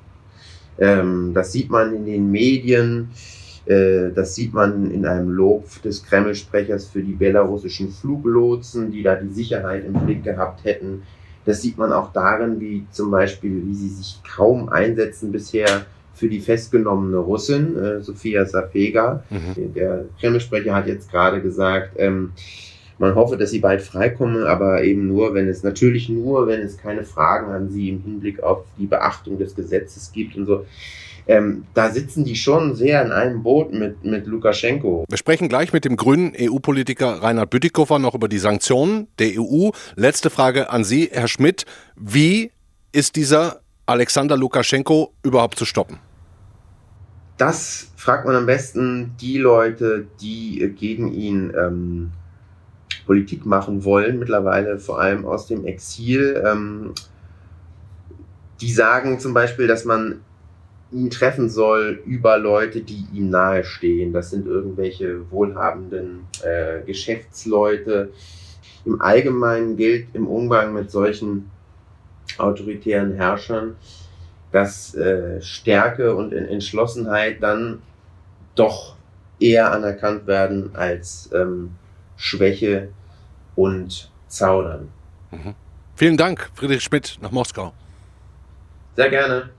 Ähm, 0.78 1.32
das 1.34 1.52
sieht 1.52 1.70
man 1.70 1.94
in 1.94 2.04
den 2.04 2.30
Medien. 2.30 3.10
Äh, 3.64 4.10
das 4.14 4.34
sieht 4.34 4.52
man 4.52 4.90
in 4.90 5.06
einem 5.06 5.30
Lob 5.30 5.82
des 5.82 6.04
Kreml-Sprechers 6.04 6.86
für 6.86 7.02
die 7.02 7.14
belarussischen 7.14 7.90
Fluglotsen, 7.90 8.90
die 8.90 9.02
da 9.02 9.14
die 9.14 9.32
Sicherheit 9.32 9.84
im 9.84 9.94
Blick 10.04 10.22
gehabt 10.22 10.64
hätten. 10.64 11.02
Das 11.46 11.62
sieht 11.62 11.78
man 11.78 11.92
auch 11.92 12.12
darin, 12.12 12.60
wie 12.60 12.86
zum 12.90 13.10
Beispiel, 13.10 13.62
wie 13.64 13.74
sie 13.74 13.88
sich 13.88 14.20
kaum 14.36 14.68
einsetzen 14.68 15.32
bisher 15.32 15.86
für 16.16 16.28
die 16.28 16.40
festgenommene 16.40 17.18
Russin, 17.18 17.76
äh, 17.76 18.02
Sofia 18.02 18.44
Sapega. 18.44 19.22
Mhm. 19.30 19.74
Der 19.74 20.04
Kreml-Sprecher 20.18 20.74
hat 20.74 20.86
jetzt 20.86 21.10
gerade 21.10 21.40
gesagt, 21.40 21.92
ähm, 21.98 22.32
man 22.98 23.14
hoffe, 23.14 23.36
dass 23.36 23.50
sie 23.50 23.58
bald 23.58 23.82
freikommen, 23.82 24.44
aber 24.44 24.82
eben 24.82 25.06
nur, 25.06 25.34
wenn 25.34 25.48
es, 25.48 25.62
natürlich 25.62 26.08
nur, 26.08 26.46
wenn 26.46 26.60
es 26.60 26.78
keine 26.78 27.04
Fragen 27.04 27.52
an 27.52 27.68
sie 27.68 27.90
im 27.90 28.02
Hinblick 28.02 28.42
auf 28.42 28.64
die 28.78 28.86
Beachtung 28.86 29.38
des 29.38 29.54
Gesetzes 29.54 30.10
gibt 30.12 30.36
und 30.36 30.46
so 30.46 30.64
ähm, 31.28 31.64
da 31.74 31.90
sitzen 31.90 32.24
die 32.24 32.36
schon 32.36 32.74
sehr 32.76 33.04
in 33.04 33.10
einem 33.10 33.42
Boot 33.42 33.72
mit, 33.72 34.04
mit 34.04 34.26
Lukaschenko. 34.26 35.04
Wir 35.08 35.18
sprechen 35.18 35.48
gleich 35.48 35.72
mit 35.72 35.84
dem 35.84 35.96
grünen 35.96 36.32
EU-Politiker 36.38 37.22
Reinhard 37.22 37.50
Bütikofer 37.50 37.98
noch 37.98 38.14
über 38.14 38.28
die 38.28 38.38
Sanktionen 38.38 39.08
der 39.18 39.32
EU. 39.40 39.70
Letzte 39.96 40.30
Frage 40.30 40.70
an 40.70 40.84
Sie, 40.84 41.10
Herr 41.12 41.28
Schmidt. 41.28 41.64
Wie 41.96 42.52
ist 42.92 43.16
dieser 43.16 43.60
Alexander 43.86 44.36
Lukaschenko 44.36 45.12
überhaupt 45.22 45.58
zu 45.58 45.64
stoppen? 45.64 45.98
Das 47.36 47.90
fragt 47.96 48.26
man 48.26 48.34
am 48.34 48.46
besten 48.46 49.14
die 49.20 49.38
Leute, 49.38 50.06
die 50.20 50.72
gegen 50.78 51.12
ihn 51.12 51.52
ähm, 51.56 52.12
Politik 53.04 53.44
machen 53.44 53.84
wollen, 53.84 54.18
mittlerweile 54.18 54.78
vor 54.78 55.00
allem 55.00 55.26
aus 55.26 55.46
dem 55.46 55.64
Exil. 55.66 56.42
Ähm, 56.44 56.92
die 58.60 58.72
sagen 58.72 59.20
zum 59.20 59.34
Beispiel, 59.34 59.66
dass 59.66 59.84
man 59.84 60.22
ihn 60.92 61.10
treffen 61.10 61.48
soll 61.48 62.02
über 62.06 62.38
Leute, 62.38 62.80
die 62.80 63.04
ihm 63.12 63.28
nahestehen. 63.28 64.12
Das 64.12 64.30
sind 64.30 64.46
irgendwelche 64.46 65.30
wohlhabenden 65.30 66.26
äh, 66.42 66.82
Geschäftsleute. 66.86 68.10
Im 68.84 69.00
Allgemeinen 69.00 69.76
gilt 69.76 70.14
im 70.14 70.26
Umgang 70.26 70.72
mit 70.72 70.90
solchen 70.90 71.50
autoritären 72.38 73.12
Herrschern, 73.12 73.76
dass 74.56 74.94
äh, 74.94 75.42
Stärke 75.42 76.16
und 76.16 76.32
Entschlossenheit 76.32 77.42
dann 77.42 77.82
doch 78.54 78.96
eher 79.38 79.70
anerkannt 79.70 80.26
werden 80.26 80.74
als 80.74 81.28
ähm, 81.34 81.72
Schwäche 82.16 82.88
und 83.54 84.10
Zaudern. 84.28 84.88
Mhm. 85.30 85.54
Vielen 85.94 86.16
Dank, 86.16 86.50
Friedrich 86.54 86.82
Schmidt 86.82 87.18
nach 87.20 87.32
Moskau. 87.32 87.74
Sehr 88.96 89.10
gerne. 89.10 89.50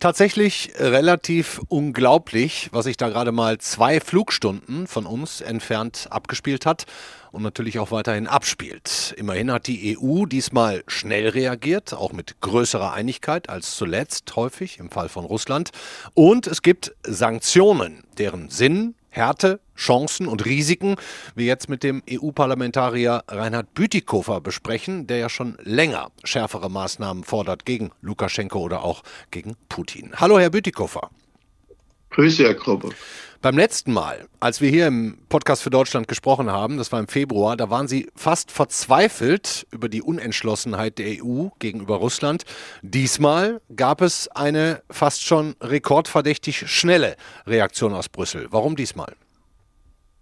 Tatsächlich 0.00 0.72
relativ 0.78 1.60
unglaublich, 1.68 2.70
was 2.72 2.86
sich 2.86 2.96
da 2.96 3.10
gerade 3.10 3.32
mal 3.32 3.58
zwei 3.58 4.00
Flugstunden 4.00 4.86
von 4.86 5.04
uns 5.04 5.42
entfernt 5.42 6.08
abgespielt 6.08 6.64
hat 6.64 6.86
und 7.32 7.42
natürlich 7.42 7.78
auch 7.78 7.90
weiterhin 7.90 8.26
abspielt. 8.26 9.14
Immerhin 9.18 9.52
hat 9.52 9.66
die 9.66 9.98
EU 9.98 10.24
diesmal 10.24 10.84
schnell 10.86 11.28
reagiert, 11.28 11.92
auch 11.92 12.12
mit 12.14 12.40
größerer 12.40 12.94
Einigkeit 12.94 13.50
als 13.50 13.76
zuletzt 13.76 14.34
häufig 14.36 14.78
im 14.78 14.90
Fall 14.90 15.10
von 15.10 15.26
Russland. 15.26 15.68
Und 16.14 16.46
es 16.46 16.62
gibt 16.62 16.94
Sanktionen, 17.02 18.02
deren 18.16 18.48
Sinn 18.48 18.94
Härte, 19.10 19.60
Chancen 19.80 20.28
und 20.28 20.44
Risiken 20.44 20.96
wir 21.34 21.46
jetzt 21.46 21.68
mit 21.68 21.82
dem 21.82 22.02
EU-Parlamentarier 22.08 23.24
Reinhard 23.26 23.72
Bütikofer 23.74 24.40
besprechen, 24.40 25.06
der 25.06 25.16
ja 25.16 25.28
schon 25.28 25.56
länger 25.62 26.10
schärfere 26.22 26.70
Maßnahmen 26.70 27.24
fordert 27.24 27.64
gegen 27.64 27.90
Lukaschenko 28.02 28.60
oder 28.60 28.84
auch 28.84 29.02
gegen 29.30 29.56
Putin. 29.68 30.12
Hallo, 30.16 30.38
Herr 30.38 30.50
Bütikofer. 30.50 31.10
Grüße, 32.10 32.44
Herr 32.44 32.54
Krobbe. 32.54 32.90
Beim 33.42 33.56
letzten 33.56 33.94
Mal, 33.94 34.28
als 34.38 34.60
wir 34.60 34.68
hier 34.68 34.86
im 34.86 35.16
Podcast 35.30 35.62
für 35.62 35.70
Deutschland 35.70 36.08
gesprochen 36.08 36.50
haben, 36.50 36.76
das 36.76 36.92
war 36.92 37.00
im 37.00 37.08
Februar, 37.08 37.56
da 37.56 37.70
waren 37.70 37.88
Sie 37.88 38.10
fast 38.14 38.50
verzweifelt 38.50 39.66
über 39.70 39.88
die 39.88 40.02
Unentschlossenheit 40.02 40.98
der 40.98 41.24
EU 41.24 41.46
gegenüber 41.58 41.96
Russland. 41.96 42.44
Diesmal 42.82 43.62
gab 43.74 44.02
es 44.02 44.28
eine 44.28 44.82
fast 44.90 45.24
schon 45.24 45.54
rekordverdächtig 45.62 46.70
schnelle 46.70 47.16
Reaktion 47.46 47.94
aus 47.94 48.10
Brüssel. 48.10 48.48
Warum 48.50 48.76
diesmal? 48.76 49.14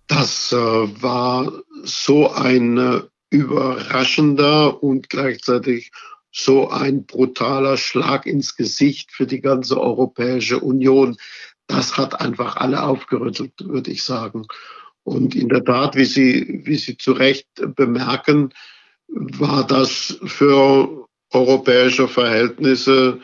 Das 0.08 0.52
äh, 0.52 0.56
war 0.56 1.52
so 1.84 2.30
ein 2.30 2.78
äh, 2.78 3.02
überraschender 3.30 4.82
und 4.82 5.08
gleichzeitig 5.08 5.92
so 6.32 6.68
ein 6.70 7.06
brutaler 7.06 7.76
Schlag 7.76 8.26
ins 8.26 8.56
Gesicht 8.56 9.12
für 9.12 9.26
die 9.26 9.40
ganze 9.40 9.80
Europäische 9.80 10.58
Union 10.60 11.16
das 11.68 11.98
hat 11.98 12.20
einfach 12.20 12.56
alle 12.56 12.82
aufgerüttelt, 12.82 13.52
würde 13.60 13.92
ich 13.92 14.02
sagen. 14.02 14.46
Und 15.04 15.36
in 15.36 15.48
der 15.48 15.64
Tat, 15.64 15.94
wie 15.94 16.06
Sie, 16.06 16.62
wie 16.64 16.76
Sie 16.76 16.96
zu 16.96 17.12
Recht 17.12 17.46
bemerken, 17.76 18.52
war 19.06 19.66
das 19.66 20.18
für 20.24 21.06
europäische 21.30 22.08
Verhältnisse 22.08 23.20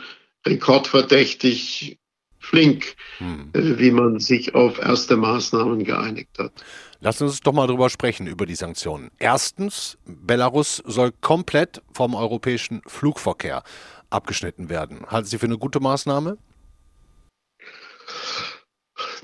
rekordverdächtig 0.46 1.98
flink, 2.44 2.96
hm. 3.18 3.50
Äh, 3.52 3.78
wie 3.78 3.90
man 3.90 4.20
sich 4.20 4.54
auf 4.54 4.78
erste 4.78 5.16
Maßnahmen 5.16 5.84
geeinigt 5.84 6.38
hat. 6.38 6.52
Lassen 7.00 7.18
Sie 7.18 7.24
uns 7.24 7.40
doch 7.40 7.52
mal 7.52 7.66
drüber 7.66 7.90
sprechen, 7.90 8.26
über 8.26 8.46
die 8.46 8.54
Sanktionen. 8.54 9.10
Erstens, 9.18 9.98
Belarus 10.06 10.82
soll 10.86 11.12
komplett 11.12 11.82
vom 11.92 12.14
europäischen 12.14 12.82
Flugverkehr 12.86 13.62
abgeschnitten 14.10 14.68
werden. 14.68 15.06
Halten 15.06 15.26
Sie 15.26 15.38
für 15.38 15.46
eine 15.46 15.58
gute 15.58 15.80
Maßnahme? 15.80 16.38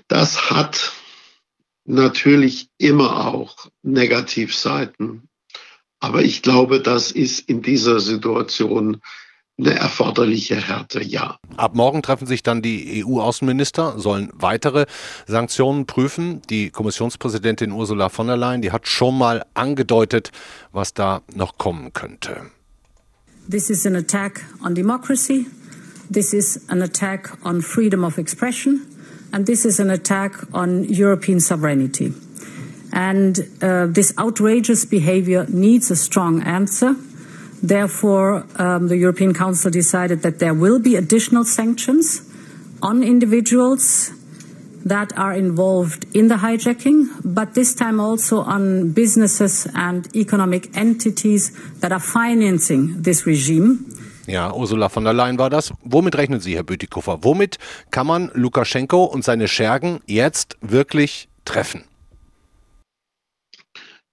Das 0.08 0.50
hat 0.50 0.92
natürlich 1.84 2.68
immer 2.78 3.26
auch 3.28 3.56
Negativseiten. 3.82 5.28
Aber 6.00 6.22
ich 6.22 6.42
glaube, 6.42 6.80
das 6.80 7.10
ist 7.10 7.48
in 7.48 7.62
dieser 7.62 8.00
Situation 8.00 9.00
eine 9.60 9.78
erforderliche 9.78 10.56
Härte, 10.56 11.02
ja. 11.02 11.38
Ab 11.56 11.74
morgen 11.74 12.02
treffen 12.02 12.26
sich 12.26 12.42
dann 12.42 12.62
die 12.62 13.04
EU-Außenminister, 13.04 13.98
sollen 13.98 14.30
weitere 14.34 14.86
Sanktionen 15.26 15.86
prüfen. 15.86 16.42
Die 16.50 16.70
Kommissionspräsidentin 16.70 17.72
Ursula 17.72 18.08
von 18.08 18.26
der 18.26 18.36
Leyen, 18.36 18.62
die 18.62 18.72
hat 18.72 18.88
schon 18.88 19.16
mal 19.16 19.44
angedeutet, 19.54 20.32
was 20.72 20.94
da 20.94 21.22
noch 21.34 21.58
kommen 21.58 21.92
könnte. 21.92 22.50
This 23.50 23.70
is 23.70 23.86
an 23.86 23.96
attack 23.96 24.44
on 24.64 24.74
democracy. 24.74 25.46
This 26.12 26.32
is 26.32 26.60
an 26.68 26.82
attack 26.82 27.36
on 27.44 27.62
freedom 27.62 28.04
of 28.04 28.18
expression. 28.18 28.86
and 29.32 29.46
this 29.46 29.64
is 29.64 29.80
an 29.80 29.90
attack 29.90 30.34
on 30.52 30.84
European 30.84 31.40
sovereignty. 31.40 32.12
And 32.92 33.38
uh, 33.62 33.86
this 33.86 34.12
outrageous 34.18 34.84
behavior 34.84 35.46
needs 35.48 35.90
a 35.90 35.96
strong 35.96 36.42
answer. 36.42 36.96
Therefore, 37.62 38.44
um, 38.56 38.88
the 38.88 38.96
European 38.96 39.34
Council 39.34 39.70
decided 39.70 40.22
that 40.22 40.38
there 40.38 40.54
will 40.54 40.78
be 40.78 40.96
additional 40.96 41.44
sanctions 41.44 42.22
on 42.80 43.02
individuals 43.02 44.12
that 44.84 45.16
are 45.18 45.34
involved 45.34 46.06
in 46.14 46.28
the 46.28 46.36
hijacking, 46.36 47.08
but 47.22 47.54
this 47.54 47.74
time 47.74 48.00
also 48.00 48.40
on 48.40 48.92
businesses 48.92 49.68
and 49.74 50.08
economic 50.16 50.74
entities 50.74 51.52
that 51.80 51.92
are 51.92 52.00
financing 52.00 53.02
this 53.02 53.26
regime. 53.26 53.84
Ja, 54.26 54.54
Ursula 54.54 54.88
von 54.88 55.04
der 55.04 55.12
Leyen 55.12 55.38
war 55.38 55.50
das. 55.50 55.72
Womit 55.82 56.16
rechnen 56.16 56.40
Sie, 56.40 56.54
Herr 56.54 56.62
Bütikofer? 56.62 57.24
Womit 57.24 57.58
kann 57.90 58.06
man 58.06 58.30
Lukaschenko 58.34 59.04
und 59.04 59.24
seine 59.24 59.48
Schergen 59.48 60.00
jetzt 60.06 60.56
wirklich 60.60 61.28
treffen? 61.44 61.84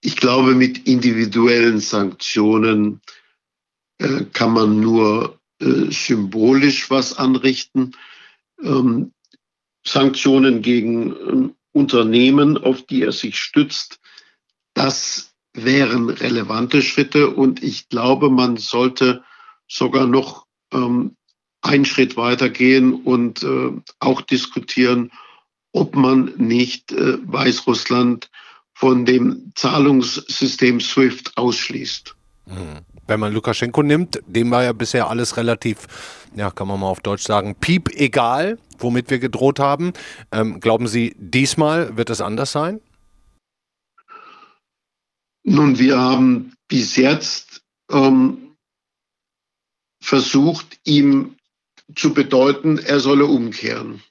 Ich 0.02 0.16
glaube, 0.16 0.56
mit 0.56 0.88
individuellen 0.88 1.80
Sanktionen 1.80 3.02
äh, 4.00 4.26
kann 4.34 4.54
man 4.54 4.80
nur 4.80 5.40
äh, 5.60 5.92
symbolisch 5.92 6.90
was 6.90 7.18
anrichten. 7.18 7.96
Ähm, 8.62 9.12
Sanktionen 9.86 10.62
gegen 10.62 11.12
äh, 11.12 11.50
Unternehmen, 11.72 12.58
auf 12.58 12.84
die 12.84 13.04
er 13.04 13.12
sich 13.12 13.40
stützt, 13.40 14.00
das 14.74 15.34
wären 15.54 16.10
relevante 16.10 16.82
Schritte. 16.82 17.32
Und 17.32 17.64
ich 17.64 17.90
glaube, 17.90 18.30
man 18.30 18.58
sollte 18.58 19.24
sogar 19.68 20.06
noch 20.08 20.46
ähm, 20.72 21.16
einen 21.62 21.86
Schritt 21.86 22.18
weitergehen 22.18 22.94
und 22.94 23.44
äh, 23.44 23.72
auch 24.00 24.22
diskutieren, 24.22 25.12
ob 25.72 25.96
man 25.96 26.34
nicht 26.38 26.92
äh, 26.92 27.18
Weißrussland 27.24 28.30
von 28.74 29.06
dem 29.06 29.52
Zahlungssystem 29.56 30.80
SWIFT 30.80 31.36
ausschließt. 31.36 32.16
Hm. 32.46 32.86
Wenn 33.08 33.20
man 33.20 33.34
Lukaschenko 33.34 33.84
nimmt, 33.84 34.20
dem 34.28 34.52
war 34.52 34.64
ja 34.64 34.74
bisher 34.74 35.10
alles 35.10 35.38
relativ, 35.38 35.88
ja, 36.36 36.52
kann 36.52 36.68
man 36.68 36.80
mal 36.80 36.88
auf 36.88 37.00
Deutsch 37.00 37.24
sagen, 37.24 37.56
piep 37.56 37.90
egal, 37.96 38.60
womit 38.80 39.10
wir 39.10 39.20
gedroht 39.20 39.60
haben. 39.60 39.94
Ähm, 40.32 40.60
glauben 40.60 40.88
Sie, 40.88 41.16
diesmal 41.18 41.96
wird 41.96 42.10
es 42.10 42.22
anders 42.22 42.52
sein? 42.52 42.82
Nun, 45.44 45.80
wir 45.80 45.98
haben 45.98 46.54
bis 46.68 46.98
jetzt 46.98 47.64
ähm, 47.90 48.56
versucht, 50.02 50.80
ihm 50.84 51.38
zu 51.96 52.14
bedeuten, 52.14 52.78
er 52.78 53.00
solle 53.00 53.26
umkehren. 53.26 54.04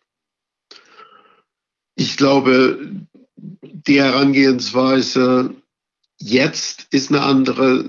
Ich 1.95 2.17
glaube, 2.17 3.07
die 3.62 4.00
Herangehensweise 4.00 5.55
jetzt 6.19 6.87
ist 6.91 7.11
eine 7.11 7.23
andere. 7.23 7.85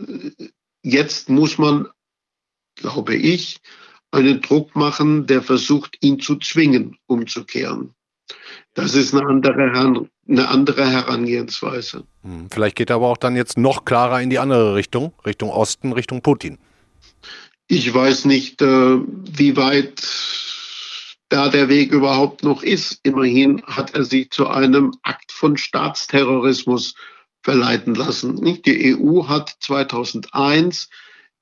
Jetzt 0.84 1.30
muss 1.30 1.58
man, 1.58 1.88
glaube 2.76 3.16
ich, 3.16 3.60
einen 4.12 4.42
Druck 4.42 4.76
machen, 4.76 5.28
der 5.28 5.42
versucht, 5.42 5.98
ihn 6.02 6.20
zu 6.20 6.38
zwingen, 6.38 6.98
umzukehren. 7.08 7.94
Das 8.74 8.94
ist 8.94 9.14
eine 9.14 9.26
andere, 9.26 10.10
eine 10.28 10.50
andere 10.50 10.90
Herangehensweise. 10.90 12.04
Hm, 12.24 12.48
vielleicht 12.52 12.76
geht 12.76 12.90
er 12.90 12.98
aber 12.98 13.08
auch 13.08 13.18
dann 13.18 13.36
jetzt 13.36 13.58
noch 13.58 13.86
klarer 13.86 14.22
in 14.22 14.30
die 14.30 14.40
andere 14.40 14.76
Richtung, 14.76 15.14
Richtung 15.26 15.50
Osten, 15.50 15.94
Richtung 15.94 16.22
Putin. 16.22 16.58
Ich 17.68 17.94
weiß 17.94 18.26
nicht, 18.26 18.62
äh, 18.62 18.66
wie 18.68 19.58
weit 19.58 20.02
da 21.30 21.50
der 21.50 21.68
Weg 21.68 21.92
überhaupt 21.92 22.44
noch 22.44 22.64
ist. 22.64 23.00
Immerhin 23.04 23.62
hat 23.64 23.94
er 23.94 24.04
sich 24.04 24.30
zu 24.30 24.48
einem 24.48 24.94
Akt 25.04 25.32
von 25.32 25.58
Staatsterrorismus 25.58 26.96
verleiten 27.48 27.96
lassen. 27.96 28.44
Die 28.66 28.94
EU 28.94 29.30
hat 29.30 29.56
2001 29.62 30.90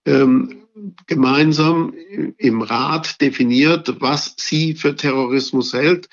ähm, 0.06 0.68
gemeinsam 1.08 1.96
im 2.38 2.62
Rat 2.62 3.20
definiert, 3.22 3.96
was 4.02 4.36
sie 4.38 4.76
für 4.76 4.96
Terrorismus 4.96 5.74
hält. 5.74 6.08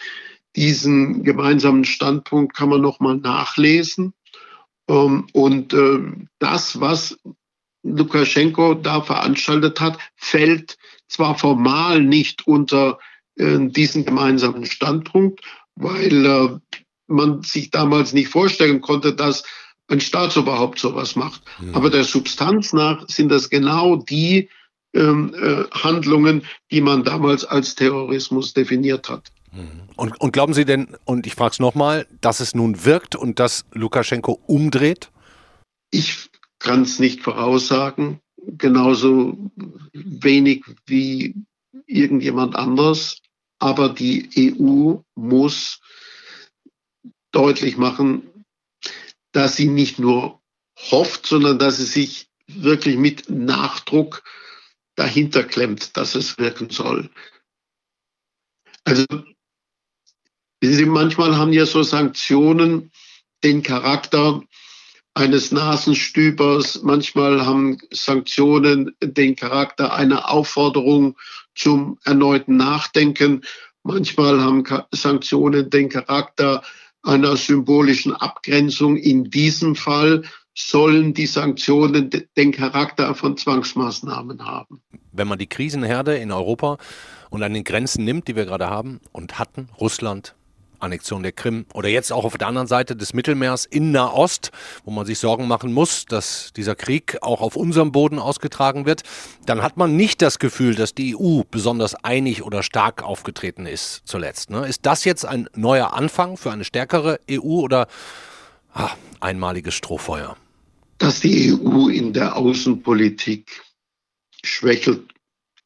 Diesen 0.56 1.24
gemeinsamen 1.24 1.84
Standpunkt 1.84 2.56
kann 2.56 2.70
man 2.70 2.80
noch 2.80 3.00
mal 3.00 3.18
nachlesen. 3.18 4.14
Ähm, 4.88 5.26
und 5.34 5.74
äh, 5.74 5.98
das, 6.38 6.80
was 6.80 7.18
Lukaschenko 7.82 8.72
da 8.72 9.02
veranstaltet 9.02 9.78
hat, 9.78 9.98
fällt 10.16 10.78
zwar 11.06 11.36
formal 11.36 12.02
nicht 12.02 12.46
unter 12.46 12.98
äh, 13.36 13.58
diesen 13.60 14.06
gemeinsamen 14.06 14.64
Standpunkt, 14.64 15.42
weil 15.74 16.24
äh, 16.24 16.78
man 17.08 17.42
sich 17.42 17.70
damals 17.70 18.14
nicht 18.14 18.28
vorstellen 18.28 18.80
konnte, 18.80 19.14
dass 19.14 19.44
ein 19.92 20.00
Staatsoberhaupt 20.00 20.78
sowas 20.78 21.14
macht. 21.16 21.42
Mhm. 21.60 21.74
Aber 21.74 21.90
der 21.90 22.04
Substanz 22.04 22.72
nach 22.72 23.06
sind 23.08 23.28
das 23.28 23.50
genau 23.50 23.96
die 23.96 24.48
ähm, 24.94 25.34
äh, 25.34 25.64
Handlungen, 25.70 26.44
die 26.70 26.80
man 26.80 27.04
damals 27.04 27.44
als 27.44 27.74
Terrorismus 27.74 28.54
definiert 28.54 29.08
hat. 29.08 29.30
Mhm. 29.52 29.82
Und, 29.96 30.20
und 30.20 30.32
glauben 30.32 30.54
Sie 30.54 30.64
denn, 30.64 30.96
und 31.04 31.26
ich 31.26 31.34
frage 31.34 31.52
es 31.52 31.58
nochmal, 31.60 32.06
dass 32.20 32.40
es 32.40 32.54
nun 32.54 32.84
wirkt 32.84 33.14
und 33.14 33.38
dass 33.38 33.64
Lukaschenko 33.72 34.40
umdreht? 34.46 35.10
Ich 35.90 36.30
kann 36.58 36.82
es 36.82 36.98
nicht 36.98 37.20
voraussagen, 37.20 38.20
genauso 38.36 39.50
wenig 39.92 40.64
wie 40.86 41.34
irgendjemand 41.86 42.56
anders. 42.56 43.18
Aber 43.58 43.90
die 43.90 44.56
EU 44.58 44.96
muss 45.14 45.80
deutlich 47.30 47.76
machen, 47.76 48.22
dass 49.32 49.56
sie 49.56 49.68
nicht 49.68 49.98
nur 49.98 50.40
hofft, 50.76 51.26
sondern 51.26 51.58
dass 51.58 51.78
sie 51.78 51.84
sich 51.84 52.28
wirklich 52.46 52.96
mit 52.96 53.28
Nachdruck 53.28 54.22
dahinter 54.94 55.42
klemmt, 55.42 55.96
dass 55.96 56.14
es 56.14 56.38
wirken 56.38 56.70
soll. 56.70 57.10
Also 58.84 59.04
Sie, 60.64 60.86
manchmal 60.86 61.36
haben 61.36 61.52
ja 61.52 61.66
so 61.66 61.82
Sanktionen 61.82 62.92
den 63.42 63.64
Charakter 63.64 64.42
eines 65.12 65.50
Nasenstübers. 65.50 66.82
Manchmal 66.82 67.44
haben 67.44 67.78
Sanktionen 67.90 68.94
den 69.02 69.34
Charakter 69.34 69.92
einer 69.92 70.30
Aufforderung 70.30 71.16
zum 71.56 71.98
erneuten 72.04 72.56
Nachdenken. 72.56 73.42
Manchmal 73.82 74.40
haben 74.40 74.64
Sanktionen 74.92 75.68
den 75.68 75.88
Charakter 75.88 76.62
einer 77.02 77.36
symbolischen 77.36 78.14
Abgrenzung. 78.14 78.96
In 78.96 79.30
diesem 79.30 79.74
Fall 79.74 80.22
sollen 80.54 81.14
die 81.14 81.26
Sanktionen 81.26 82.10
den 82.36 82.52
Charakter 82.52 83.14
von 83.14 83.36
Zwangsmaßnahmen 83.36 84.44
haben. 84.44 84.82
Wenn 85.12 85.28
man 85.28 85.38
die 85.38 85.48
Krisenherde 85.48 86.16
in 86.16 86.30
Europa 86.30 86.78
und 87.30 87.42
an 87.42 87.54
den 87.54 87.64
Grenzen 87.64 88.04
nimmt, 88.04 88.28
die 88.28 88.36
wir 88.36 88.44
gerade 88.44 88.68
haben 88.68 89.00
und 89.12 89.38
hatten, 89.38 89.68
Russland, 89.80 90.34
Annexion 90.82 91.22
der 91.22 91.32
Krim 91.32 91.66
oder 91.74 91.88
jetzt 91.88 92.12
auch 92.12 92.24
auf 92.24 92.36
der 92.36 92.48
anderen 92.48 92.66
Seite 92.66 92.96
des 92.96 93.14
Mittelmeers 93.14 93.64
in 93.64 93.92
Nahost, 93.92 94.50
wo 94.84 94.90
man 94.90 95.06
sich 95.06 95.18
Sorgen 95.18 95.48
machen 95.48 95.72
muss, 95.72 96.06
dass 96.06 96.52
dieser 96.56 96.74
Krieg 96.74 97.18
auch 97.22 97.40
auf 97.40 97.56
unserem 97.56 97.92
Boden 97.92 98.18
ausgetragen 98.18 98.86
wird, 98.86 99.02
dann 99.46 99.62
hat 99.62 99.76
man 99.76 99.96
nicht 99.96 100.22
das 100.22 100.38
Gefühl, 100.38 100.74
dass 100.74 100.94
die 100.94 101.16
EU 101.16 101.42
besonders 101.50 101.94
einig 101.94 102.42
oder 102.42 102.62
stark 102.62 103.02
aufgetreten 103.02 103.66
ist 103.66 104.02
zuletzt. 104.04 104.50
Ne? 104.50 104.66
Ist 104.66 104.86
das 104.86 105.04
jetzt 105.04 105.24
ein 105.24 105.48
neuer 105.54 105.94
Anfang 105.94 106.36
für 106.36 106.50
eine 106.50 106.64
stärkere 106.64 107.20
EU 107.30 107.60
oder 107.60 107.86
ah, 108.74 108.90
einmaliges 109.20 109.74
Strohfeuer? 109.74 110.36
Dass 110.98 111.20
die 111.20 111.52
EU 111.52 111.88
in 111.88 112.12
der 112.12 112.36
Außenpolitik 112.36 113.62
schwächelt, 114.44 115.12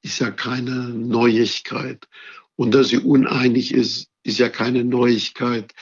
ist 0.03 0.21
ja 0.21 0.31
keine 0.31 0.89
Neuigkeit. 0.89 2.09
Und 2.55 2.73
dass 2.73 2.89
sie 2.89 2.99
uneinig 2.99 3.75
ist, 3.75 4.09
ist 4.27 4.39
ja 4.39 4.49
keine 4.49 4.85
Neuigkeit. 4.85 5.73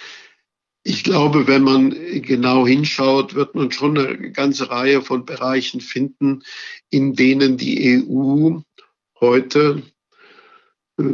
Ich 0.83 1.03
glaube, 1.03 1.47
wenn 1.47 1.63
man 1.63 1.91
genau 2.21 2.67
hinschaut, 2.67 3.35
wird 3.35 3.55
man 3.55 3.73
schon 3.73 3.97
eine 3.97 4.33
ganze 4.33 4.71
Reihe 4.71 5.01
von 5.01 5.25
Bereichen 5.25 5.81
finden, 5.81 6.43
in 6.91 7.15
denen 7.15 7.57
die 7.57 8.05
EU 8.07 8.61
heute 9.19 9.83
äh, 10.99 11.05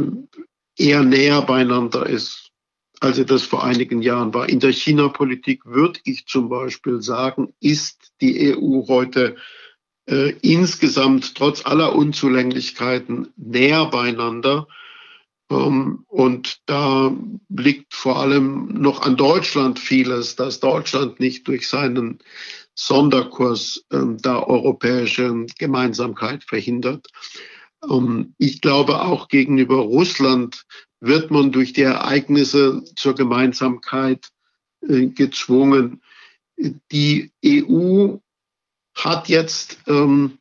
eher 0.76 1.04
näher 1.04 1.42
beieinander 1.42 2.04
ist, 2.06 2.50
als 2.98 3.16
sie 3.16 3.24
das 3.24 3.44
vor 3.44 3.62
einigen 3.62 4.02
Jahren 4.02 4.34
war. 4.34 4.48
In 4.48 4.58
der 4.58 4.72
China-Politik 4.72 5.64
würde 5.66 6.00
ich 6.02 6.26
zum 6.26 6.48
Beispiel 6.48 7.00
sagen, 7.00 7.54
ist 7.60 8.12
die 8.20 8.56
EU 8.56 8.88
heute 8.88 9.36
äh, 10.06 10.30
insgesamt 10.42 11.36
trotz 11.36 11.64
aller 11.64 11.94
Unzulänglichkeiten 11.94 13.28
näher 13.36 13.86
beieinander 13.86 14.66
und 15.50 16.60
da 16.66 17.12
liegt 17.48 17.94
vor 17.94 18.18
allem 18.20 18.68
noch 18.68 19.02
an 19.02 19.16
Deutschland 19.16 19.78
vieles, 19.78 20.36
dass 20.36 20.60
Deutschland 20.60 21.18
nicht 21.18 21.48
durch 21.48 21.68
seinen 21.68 22.20
Sonderkurs 22.74 23.84
ähm, 23.92 24.16
da 24.18 24.42
europäische 24.42 25.46
Gemeinsamkeit 25.58 26.44
verhindert. 26.44 27.08
Ähm, 27.88 28.34
ich 28.38 28.60
glaube, 28.60 29.02
auch 29.02 29.28
gegenüber 29.28 29.76
Russland 29.76 30.64
wird 31.00 31.30
man 31.30 31.50
durch 31.50 31.72
die 31.72 31.82
Ereignisse 31.82 32.82
zur 32.96 33.14
Gemeinsamkeit 33.14 34.28
äh, 34.86 35.06
gezwungen. 35.06 36.00
Die 36.92 37.32
EU 37.44 38.18
hat 38.94 39.28
jetzt 39.28 39.78
ähm, 39.86 40.38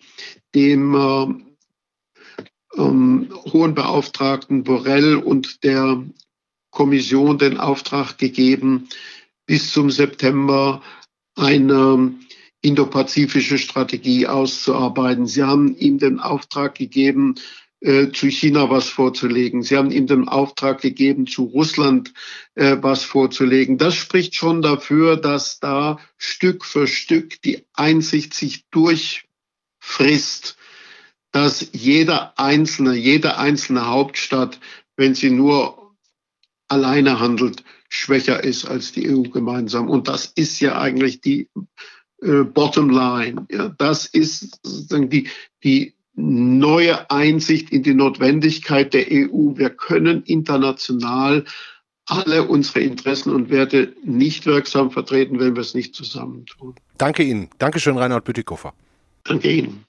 dem 0.54 0.96
äh, 0.96 1.49
ähm, 2.80 3.30
Hohen 3.52 3.76
Beauftragten 3.76 4.64
Borrell 4.64 5.16
und 5.16 5.64
der 5.64 6.04
Kommission 6.72 7.38
den 7.38 7.58
Auftrag 7.58 8.18
gegeben, 8.18 8.88
bis 9.46 9.72
zum 9.72 9.92
September 9.92 10.82
eine 11.36 12.14
indopazifische 12.62 13.58
Strategie 13.58 14.28
auszuarbeiten. 14.28 15.26
Sie 15.26 15.44
haben 15.44 15.76
ihm 15.76 15.98
den 15.98 16.20
Auftrag 16.20 16.76
gegeben, 16.76 17.36
äh, 17.82 18.12
zu 18.12 18.28
China 18.30 18.70
was 18.70 18.90
vorzulegen. 18.90 19.64
Sie 19.64 19.78
haben 19.78 19.92
ihm 19.92 20.06
den 20.06 20.28
Auftrag 20.28 20.82
gegeben, 20.82 21.28
zu 21.28 21.46
Russland 21.46 22.14
äh, 22.56 22.78
was 22.82 23.04
vorzulegen. 23.04 23.78
Das 23.78 23.96
spricht 23.96 24.36
schon 24.36 24.62
dafür, 24.62 25.16
dass 25.16 25.60
da 25.60 26.00
Stück 26.18 26.66
für 26.66 26.88
Stück 26.88 27.42
die 27.42 27.66
Einsicht 27.74 28.34
sich 28.34 28.66
durchfrisst 28.70 30.59
dass 31.32 31.70
jeder 31.74 32.34
einzelne, 32.38 32.96
jede 32.96 33.38
einzelne 33.38 33.88
Hauptstadt, 33.88 34.60
wenn 34.98 35.16
sie 35.16 35.30
nur 35.30 35.96
alleine 36.68 37.20
handelt, 37.20 37.64
schwächer 37.90 38.44
ist 38.44 38.66
als 38.66 38.92
die 38.92 39.10
EU 39.10 39.24
gemeinsam. 39.24 39.90
Und 39.90 40.08
das 40.08 40.28
ist 40.36 40.60
ja 40.60 40.80
eigentlich 40.80 41.22
die 41.22 41.50
äh, 42.22 42.44
Bottom 42.44 42.90
Line. 42.90 43.48
Ja, 43.52 43.70
das 43.70 44.06
ist 44.06 44.60
sozusagen 44.64 45.10
die, 45.10 45.30
die 45.64 45.96
neue 46.16 47.10
Einsicht 47.10 47.72
in 47.72 47.84
die 47.84 47.94
Notwendigkeit 47.94 48.94
der 48.94 49.08
EU. 49.10 49.56
Wir 49.56 49.70
können 49.70 50.24
international 50.24 51.46
alle 52.06 52.48
unsere 52.48 52.82
Interessen 52.82 53.34
und 53.34 53.50
Werte 53.50 53.94
nicht 54.04 54.46
wirksam 54.46 54.92
vertreten, 54.92 55.40
wenn 55.40 55.56
wir 55.56 55.62
es 55.62 55.76
nicht 55.76 55.96
zusammentun. 55.96 56.76
Danke 56.98 57.24
Ihnen. 57.24 57.50
Dankeschön, 57.60 57.98
Reinhard 57.98 58.26
Bütikofer. 58.26 58.74
Danke 59.24 59.52
Ihnen. 59.52 59.86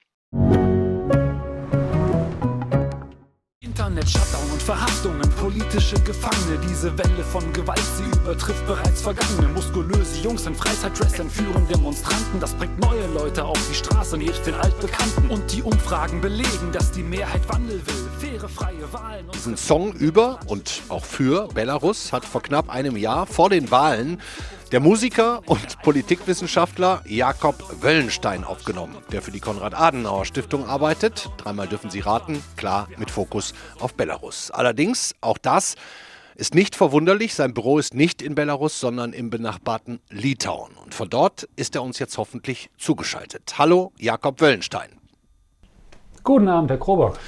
Internet-Shutdown 3.90 4.50
und 4.53 4.62
Verhaftungen, 4.62 5.29
politische 5.40 5.96
Gefangene. 6.03 6.61
Diese 6.68 6.96
Welle 6.96 7.24
von 7.24 7.53
Gewalt, 7.53 7.83
sie 7.96 8.05
übertrifft 8.20 8.64
bereits 8.66 9.03
Vergangene. 9.03 9.48
Muskulöse 9.48 10.20
Jungs 10.20 10.46
in 10.46 10.55
Freizeitdress 10.55 11.18
entführen 11.18 11.66
Demonstranten. 11.66 12.38
Das 12.38 12.55
bringt 12.55 12.79
neue 12.79 13.07
Leute 13.09 13.44
auf 13.44 13.59
die 13.68 13.74
Straße 13.74 14.14
und 14.14 14.20
hilft 14.20 14.46
den 14.46 14.55
Altbekannten. 14.55 15.29
Und 15.29 15.53
die 15.53 15.62
Umfragen 15.62 16.20
belegen, 16.20 16.70
dass 16.72 16.92
die 16.92 17.03
Mehrheit 17.03 17.48
Wandel 17.48 17.85
will. 17.85 18.10
Faire, 18.20 18.50
freie 18.50 18.92
Wahlen. 18.92 19.30
Diesen 19.33 19.56
Song 19.56 19.94
über 19.94 20.40
und 20.46 20.83
auch 20.90 21.06
für 21.06 21.48
Belarus 21.54 22.12
hat 22.12 22.26
vor 22.26 22.42
knapp 22.42 22.68
einem 22.68 22.98
Jahr 22.98 23.26
vor 23.26 23.48
den 23.48 23.70
Wahlen 23.70 24.20
der 24.72 24.80
Musiker 24.80 25.40
und 25.46 25.80
Politikwissenschaftler 25.80 27.02
Jakob 27.06 27.83
Wöllenstein 27.83 28.44
aufgenommen, 28.44 28.98
der 29.11 29.22
für 29.22 29.30
die 29.30 29.40
Konrad-Adenauer-Stiftung 29.40 30.66
arbeitet. 30.66 31.30
Dreimal 31.38 31.66
dürfen 31.66 31.90
Sie 31.90 32.00
raten, 32.00 32.42
klar 32.59 32.88
mit 32.98 33.11
Fokus 33.11 33.54
auf 33.78 33.94
Belarus. 33.94 34.50
Allerdings, 34.50 35.14
auch 35.22 35.38
das 35.38 35.76
ist 36.35 36.54
nicht 36.54 36.76
verwunderlich, 36.76 37.35
sein 37.35 37.54
Büro 37.54 37.78
ist 37.78 37.94
nicht 37.94 38.20
in 38.20 38.35
Belarus, 38.35 38.78
sondern 38.78 39.14
im 39.14 39.30
benachbarten 39.30 39.98
Litauen. 40.11 40.74
Und 40.85 40.92
von 40.92 41.09
dort 41.09 41.48
ist 41.56 41.74
er 41.74 41.83
uns 41.83 41.98
jetzt 41.98 42.18
hoffentlich 42.18 42.68
zugeschaltet. 42.76 43.54
Hallo, 43.56 43.92
Jakob 43.98 44.42
Wöllenstein. 44.42 44.90
Guten 46.22 46.48
Abend, 46.48 46.70
Herr 46.70 46.78
Krobock. 46.78 47.18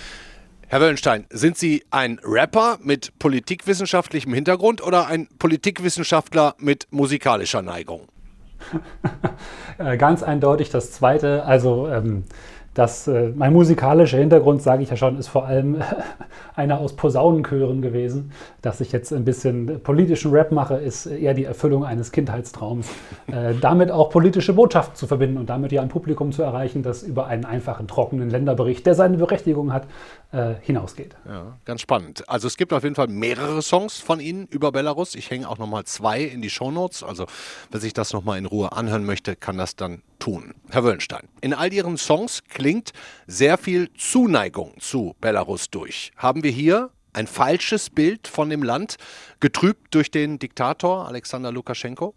Herr 0.72 0.80
Wöllenstein, 0.80 1.26
sind 1.28 1.58
Sie 1.58 1.84
ein 1.90 2.18
Rapper 2.24 2.78
mit 2.82 3.12
politikwissenschaftlichem 3.18 4.32
Hintergrund 4.32 4.82
oder 4.82 5.06
ein 5.06 5.28
Politikwissenschaftler 5.38 6.54
mit 6.56 6.86
musikalischer 6.90 7.60
Neigung? 7.60 8.08
Äh, 9.78 9.96
ganz 9.96 10.22
eindeutig 10.22 10.68
das 10.68 10.92
Zweite. 10.92 11.44
Also 11.44 11.88
ähm, 11.88 12.24
das, 12.74 13.06
äh, 13.06 13.32
mein 13.34 13.52
musikalischer 13.52 14.16
Hintergrund, 14.18 14.62
sage 14.62 14.82
ich 14.82 14.90
ja 14.90 14.96
schon, 14.96 15.18
ist 15.18 15.28
vor 15.28 15.46
allem 15.46 15.82
einer 16.54 16.78
aus 16.78 16.94
Posaunenchören 16.94 17.82
gewesen. 17.82 18.32
Dass 18.62 18.80
ich 18.80 18.92
jetzt 18.92 19.12
ein 19.12 19.24
bisschen 19.24 19.82
politischen 19.82 20.30
Rap 20.30 20.52
mache, 20.52 20.76
ist 20.76 21.06
eher 21.06 21.34
die 21.34 21.44
Erfüllung 21.44 21.84
eines 21.84 22.12
Kindheitstraums. 22.12 22.88
Äh, 23.26 23.54
damit 23.60 23.90
auch 23.90 24.08
politische 24.08 24.54
Botschaften 24.54 24.96
zu 24.96 25.06
verbinden 25.06 25.36
und 25.36 25.50
damit 25.50 25.72
ja 25.72 25.82
ein 25.82 25.88
Publikum 25.88 26.32
zu 26.32 26.42
erreichen, 26.42 26.82
das 26.82 27.02
über 27.02 27.26
einen 27.26 27.44
einfachen, 27.44 27.88
trockenen 27.88 28.30
Länderbericht, 28.30 28.86
der 28.86 28.94
seine 28.94 29.18
Berechtigung 29.18 29.72
hat, 29.72 29.86
äh, 30.32 30.54
hinausgeht. 30.60 31.14
Ja, 31.26 31.58
ganz 31.64 31.80
spannend. 31.80 32.28
Also 32.28 32.46
es 32.46 32.56
gibt 32.56 32.72
auf 32.72 32.82
jeden 32.82 32.94
Fall 32.94 33.08
mehrere 33.08 33.62
Songs 33.62 33.98
von 33.98 34.18
Ihnen 34.18 34.46
über 34.46 34.72
Belarus. 34.72 35.14
Ich 35.14 35.30
hänge 35.30 35.48
auch 35.48 35.58
nochmal 35.58 35.84
zwei 35.84 36.22
in 36.22 36.42
die 36.42 36.50
Shownotes. 36.50 37.02
Also 37.02 37.26
wer 37.70 37.80
sich 37.80 37.92
das 37.92 38.12
nochmal 38.12 38.38
in 38.38 38.46
Ruhe 38.46 38.72
anhören 38.72 39.04
möchte, 39.04 39.36
kann 39.36 39.58
das 39.58 39.76
dann 39.76 40.02
tun. 40.18 40.54
Herr 40.70 40.84
Wöllenstein, 40.84 41.28
in 41.40 41.54
all 41.54 41.72
Ihren 41.72 41.96
Songs 41.96 42.42
klingt 42.48 42.92
sehr 43.26 43.58
viel 43.58 43.92
Zuneigung 43.94 44.74
zu 44.80 45.14
Belarus 45.20 45.70
durch. 45.70 46.12
Haben 46.16 46.42
wir 46.42 46.50
hier 46.50 46.90
ein 47.12 47.26
falsches 47.26 47.90
Bild 47.90 48.26
von 48.26 48.48
dem 48.48 48.62
Land, 48.62 48.96
getrübt 49.40 49.94
durch 49.94 50.10
den 50.10 50.38
Diktator 50.38 51.06
Alexander 51.08 51.52
Lukaschenko? 51.52 52.14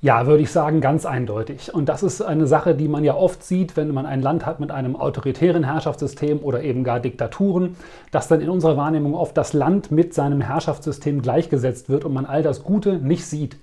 Ja, 0.00 0.28
würde 0.28 0.44
ich 0.44 0.52
sagen, 0.52 0.80
ganz 0.80 1.04
eindeutig. 1.04 1.74
Und 1.74 1.88
das 1.88 2.04
ist 2.04 2.22
eine 2.22 2.46
Sache, 2.46 2.76
die 2.76 2.86
man 2.86 3.02
ja 3.02 3.16
oft 3.16 3.42
sieht, 3.42 3.76
wenn 3.76 3.92
man 3.92 4.06
ein 4.06 4.22
Land 4.22 4.46
hat 4.46 4.60
mit 4.60 4.70
einem 4.70 4.94
autoritären 4.94 5.64
Herrschaftssystem 5.64 6.38
oder 6.38 6.62
eben 6.62 6.84
gar 6.84 7.00
Diktaturen, 7.00 7.74
dass 8.12 8.28
dann 8.28 8.40
in 8.40 8.48
unserer 8.48 8.76
Wahrnehmung 8.76 9.16
oft 9.16 9.36
das 9.36 9.54
Land 9.54 9.90
mit 9.90 10.14
seinem 10.14 10.40
Herrschaftssystem 10.40 11.20
gleichgesetzt 11.20 11.88
wird 11.88 12.04
und 12.04 12.14
man 12.14 12.26
all 12.26 12.44
das 12.44 12.62
Gute 12.62 12.94
nicht 12.94 13.26
sieht. 13.26 13.56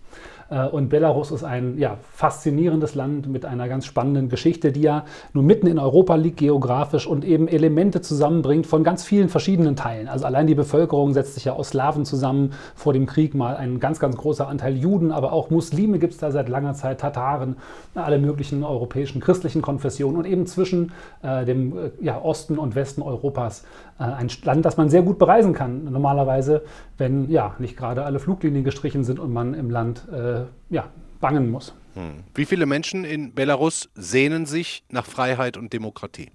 Äh, 0.50 0.68
und 0.68 0.90
Belarus 0.90 1.32
ist 1.32 1.44
ein 1.44 1.78
ja, 1.78 1.98
faszinierendes 2.14 2.96
Land 2.96 3.28
mit 3.28 3.46
einer 3.46 3.68
ganz 3.68 3.86
spannenden 3.86 4.30
Geschichte, 4.30 4.72
die 4.72 4.82
ja 4.82 5.06
nun 5.34 5.46
mitten 5.46 5.68
in 5.68 5.80
Europa 5.80 6.16
liegt 6.16 6.38
geografisch 6.38 7.08
und 7.08 7.26
eben 7.26 7.48
Elemente 7.48 8.02
zusammenbringt 8.02 8.68
von 8.68 8.84
ganz 8.84 9.04
vielen 9.04 9.30
verschiedenen 9.30 9.76
Teilen. 9.76 10.08
Also 10.08 10.26
allein 10.26 10.48
die 10.48 10.56
Bevölkerung 10.56 11.14
setzt 11.14 11.36
sich 11.36 11.46
ja 11.46 11.54
aus 11.54 11.70
Slawen 11.70 12.06
zusammen. 12.06 12.54
Vor 12.76 12.94
dem 12.94 13.06
Krieg 13.06 13.36
mal 13.36 13.56
ein 13.56 13.80
ganz, 13.80 14.00
ganz 14.00 14.18
großer 14.18 14.48
Anteil 14.48 14.76
Juden, 14.76 15.12
aber 15.12 15.34
auch 15.34 15.50
Muslime 15.50 16.00
gibt 16.00 16.14
es 16.14 16.20
da 16.20 16.32
seit 16.32 16.50
langer 16.50 16.74
Zeit, 16.74 17.00
Tataren, 17.00 17.58
alle 17.96 18.20
möglichen 18.20 18.64
europäischen 18.64 19.22
christlichen 19.22 19.62
Konfessionen 19.62 20.18
und 20.18 20.26
eben 20.26 20.46
zwischen 20.46 20.92
äh, 21.24 21.46
dem 21.46 21.78
äh, 21.78 21.92
ja, 22.02 22.22
Osten 22.22 22.58
und 22.58 22.76
Westen 22.76 23.02
Europas 23.02 23.64
ein 23.98 24.30
Land, 24.44 24.66
das 24.66 24.78
man 24.78 24.90
sehr 24.90 25.02
gut 25.02 25.18
bereisen 25.18 25.54
kann. 25.54 25.86
Normalerweise, 25.86 26.64
wenn 26.98 27.30
ja 27.30 27.56
nicht 27.60 27.78
gerade 27.78 28.04
alle 28.04 28.20
Fluglinien 28.20 28.64
gestrichen 28.64 29.04
sind 29.04 29.20
und 29.20 29.32
man 29.32 29.54
im 29.54 29.70
Land 29.70 30.08
äh, 30.12 30.42
ja, 30.70 30.86
bangen 31.22 31.50
muss. 31.50 31.74
Hm. 31.94 32.24
Wie 32.34 32.46
viele 32.46 32.66
Menschen 32.66 33.06
in 33.06 33.34
Belarus 33.34 33.90
sehnen 33.96 34.46
sich 34.46 34.84
nach 34.90 35.06
Freiheit 35.06 35.56
und 35.56 35.72
Demokratie? 35.72 36.30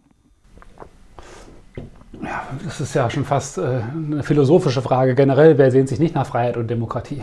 Ja, 2.23 2.43
das 2.65 2.81
ist 2.81 2.95
ja 2.95 3.09
schon 3.09 3.25
fast 3.25 3.57
äh, 3.57 3.81
eine 3.95 4.23
philosophische 4.23 4.83
Frage. 4.83 5.15
Generell, 5.15 5.57
wer 5.57 5.71
sehnt 5.71 5.89
sich 5.89 5.99
nicht 5.99 6.15
nach 6.15 6.27
Freiheit 6.27 6.57
und 6.57 6.69
Demokratie? 6.69 7.23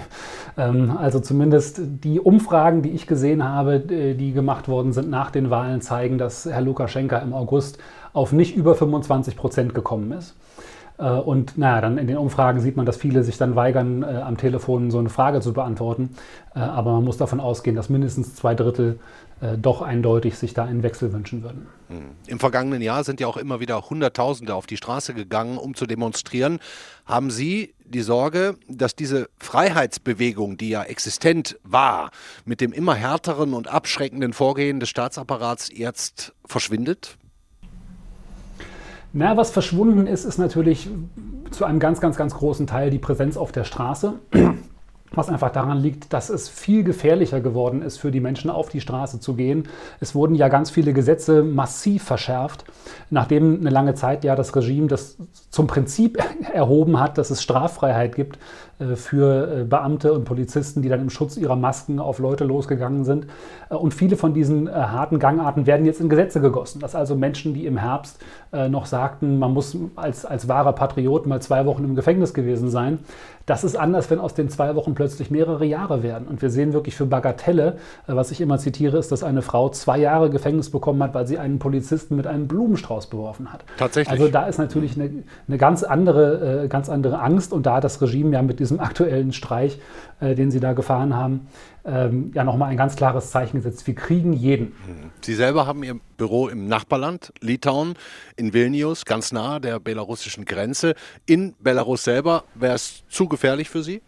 Ähm, 0.58 0.98
also 0.98 1.20
zumindest 1.20 1.80
die 2.04 2.20
Umfragen, 2.20 2.82
die 2.82 2.90
ich 2.92 3.06
gesehen 3.06 3.44
habe, 3.44 3.76
äh, 3.76 4.16
die 4.16 4.34
gemacht 4.34 4.68
worden 4.68 4.94
sind 4.94 5.10
nach 5.10 5.30
den 5.30 5.50
Wahlen, 5.52 5.82
zeigen, 5.82 6.18
dass 6.18 6.46
Herr 6.46 6.62
Lukaschenka 6.62 7.20
im 7.20 7.34
August 7.34 7.78
auf 8.18 8.32
nicht 8.32 8.56
über 8.56 8.76
25 8.76 9.38
Prozent 9.38 9.74
gekommen 9.76 10.12
ist. 10.12 10.36
Äh, 10.98 11.10
und 11.10 11.58
naja, 11.58 11.82
dann 11.82 11.98
in 11.98 12.08
den 12.08 12.18
Umfragen 12.18 12.60
sieht 12.60 12.76
man, 12.76 12.86
dass 12.86 12.98
viele 12.98 13.24
sich 13.24 13.38
dann 13.38 13.56
weigern, 13.56 14.04
äh, 14.04 14.08
am 14.08 14.38
Telefon 14.38 14.92
so 14.92 15.00
eine 15.00 15.10
Frage 15.10 15.42
zu 15.42 15.54
beantworten. 15.54 16.16
Äh, 16.56 16.60
aber 16.60 16.94
man 16.94 17.04
muss 17.04 17.18
davon 17.18 17.40
ausgehen, 17.40 17.76
dass 17.76 17.90
mindestens 17.90 18.36
zwei 18.36 18.56
Drittel 18.56 19.00
doch 19.62 19.84
eindeutig 19.84 20.36
sich 20.36 20.56
da 20.56 20.66
einen 20.66 20.82
Wechsel 20.82 21.14
wünschen 21.14 21.44
würden. 21.44 21.68
Hm. 21.90 22.06
Im 22.26 22.40
vergangenen 22.40 22.82
Jahr 22.82 23.04
sind 23.04 23.20
ja 23.20 23.28
auch 23.28 23.38
immer 23.38 23.60
wieder 23.60 23.88
Hunderttausende 23.88 24.56
auf 24.56 24.66
die 24.66 24.78
Straße 24.78 25.14
gegangen, 25.14 25.60
um 25.60 25.76
zu 25.76 25.86
demonstrieren. 25.86 26.58
Haben 27.06 27.30
Sie 27.30 27.76
die 27.86 28.02
Sorge, 28.02 28.56
dass 28.68 28.96
diese 28.96 29.30
Freiheitsbewegung, 29.38 30.58
die 30.58 30.70
ja 30.70 30.82
existent 30.82 31.60
war, 31.62 32.10
mit 32.46 32.62
dem 32.62 32.74
immer 32.74 32.96
härteren 32.96 33.54
und 33.54 33.68
abschreckenden 33.68 34.34
Vorgehen 34.34 34.80
des 34.80 34.90
Staatsapparats 34.90 35.70
jetzt 35.72 36.34
verschwindet? 36.44 37.20
Na, 39.14 39.38
was 39.38 39.52
verschwunden 39.52 40.06
ist, 40.08 40.26
ist 40.26 40.38
natürlich 40.38 40.90
zu 41.52 41.66
einem 41.66 41.80
ganz, 41.80 42.02
ganz, 42.02 42.18
ganz 42.18 42.36
großen 42.36 42.68
Teil 42.68 42.90
die 42.90 43.00
Präsenz 43.00 43.38
auf 43.38 43.52
der 43.52 43.64
Straße. 43.64 44.14
Was 45.12 45.30
einfach 45.30 45.52
daran 45.52 45.78
liegt, 45.78 46.12
dass 46.12 46.30
es 46.30 46.50
viel 46.50 46.84
gefährlicher 46.84 47.40
geworden 47.40 47.82
ist, 47.82 47.98
für 47.98 48.12
die 48.12 48.20
Menschen 48.20 48.50
auf 48.50 48.70
die 48.70 48.82
Straße 48.82 49.20
zu 49.20 49.36
gehen. 49.36 49.70
Es 50.02 50.16
wurden 50.16 50.36
ja 50.36 50.50
ganz 50.50 50.70
viele 50.70 50.92
Gesetze 50.92 51.44
massiv 51.44 52.04
verschärft, 52.04 52.66
nachdem 53.10 53.62
eine 53.62 53.70
lange 53.70 53.96
Zeit 53.96 54.26
ja 54.26 54.36
das 54.36 54.56
Regime 54.56 54.88
das 54.88 55.18
zum 55.50 55.68
Prinzip 55.68 56.18
erhoben 56.54 57.00
hat, 57.00 57.18
dass 57.18 57.30
es 57.30 57.42
Straffreiheit 57.42 58.16
gibt 58.16 58.38
äh, 58.80 58.96
für 58.96 59.62
äh, 59.62 59.64
Beamte 59.64 60.14
und 60.14 60.26
Polizisten, 60.26 60.82
die 60.82 60.90
dann 60.90 61.02
im 61.02 61.10
Schutz 61.10 61.38
ihrer 61.38 61.56
Masken 61.56 62.00
auf 62.00 62.20
Leute 62.20 62.44
losgegangen 62.44 63.06
sind. 63.06 63.28
Äh, 63.70 63.76
und 63.76 63.94
viele 63.94 64.18
von 64.18 64.34
diesen 64.34 64.70
harten 64.70 65.20
Gangarten 65.20 65.66
werden 65.66 65.86
jetzt 65.86 66.02
in 66.02 66.10
Gesetze 66.10 66.42
gegossen. 66.42 66.80
Dass 66.80 66.96
also 66.96 67.16
Menschen, 67.16 67.54
die 67.54 67.66
im 67.66 67.78
Herbst 67.78 68.20
noch 68.52 68.86
sagten, 68.86 69.40
man 69.40 69.54
muss 69.54 69.78
als, 69.96 70.26
als 70.26 70.48
wahrer 70.48 70.74
Patriot 70.74 71.28
mal 71.28 71.42
zwei 71.42 71.66
Wochen 71.66 71.84
im 71.84 71.96
Gefängnis 71.96 72.34
gewesen 72.34 72.70
sein, 72.70 73.00
das 73.48 73.64
ist 73.64 73.78
anders, 73.78 74.12
wenn 74.12 74.20
aus 74.20 74.34
den 74.34 74.50
zwei 74.50 74.76
Wochen 74.76 74.94
plötzlich 74.94 75.32
mehrere 75.32 75.66
Jahre 75.66 76.04
werden. 76.04 76.28
Und 76.28 76.42
wir 76.42 76.50
sehen 76.50 76.74
wirklich 76.74 76.96
für 76.96 77.06
Bagatelle, 77.06 77.78
was 78.06 78.30
ich 78.30 78.42
immer 78.42 78.60
zitiere, 78.60 78.98
ist, 78.98 79.12
dass 79.12 79.24
eine 79.24 79.42
Frau 79.42 79.70
zwei 79.70 79.98
Jahre 79.98 80.30
Gefängnis 80.30 80.70
bekommen 80.70 81.02
hat, 81.02 81.14
weil 81.14 81.26
sie 81.26 81.40
einen 81.40 81.58
Polizisten 81.58 82.18
mit 82.18 82.28
einem 82.28 82.50
Blumenstrauß 82.50 83.08
beworfen 83.08 83.52
hat. 83.52 83.64
Tatsächlich. 83.78 84.12
Also 84.12 84.28
da 84.28 84.48
ist 84.48 84.58
natürlich 84.58 85.00
eine, 85.00 85.24
eine 85.48 85.58
ganz, 85.58 85.84
andere, 85.84 86.68
ganz 86.68 86.90
andere 86.90 87.20
Angst 87.22 87.54
und 87.54 87.66
da 87.66 87.76
hat 87.76 87.86
das 87.86 88.02
Regime 88.02 88.34
ja 88.34 88.42
mit 88.42 88.60
diesem 88.60 88.80
aktuellen 88.82 89.32
Streich, 89.32 89.80
äh, 90.17 90.17
den 90.22 90.52
sie 90.52 90.60
da 90.60 90.74
gefahren 90.74 91.16
haben, 91.16 91.48
ähm, 91.86 92.32
ja 92.34 92.44
nochmal 92.44 92.70
ein 92.70 92.78
ganz 92.78 92.96
klares 92.96 93.32
Zeichen 93.32 93.58
gesetzt. 93.58 93.86
Wir 93.88 93.96
kriegen 93.96 94.34
jeden. 94.34 94.74
Sie 95.22 95.36
selber 95.36 95.66
haben 95.66 95.84
Ihr 95.84 96.00
Büro 96.18 96.48
im 96.48 96.68
Nachbarland, 96.68 97.32
Litauen, 97.42 97.96
in 98.36 98.54
Vilnius, 98.54 99.06
ganz 99.06 99.32
nahe 99.32 99.62
der 99.62 99.80
belarussischen 99.80 100.46
Grenze. 100.46 100.96
In 101.26 101.54
Belarus 101.60 102.04
selber 102.04 102.44
wäre 102.56 102.76
es 102.76 103.04
zu 103.10 103.28
gefährlich 103.28 103.70
für 103.70 103.84
Sie? 103.84 104.02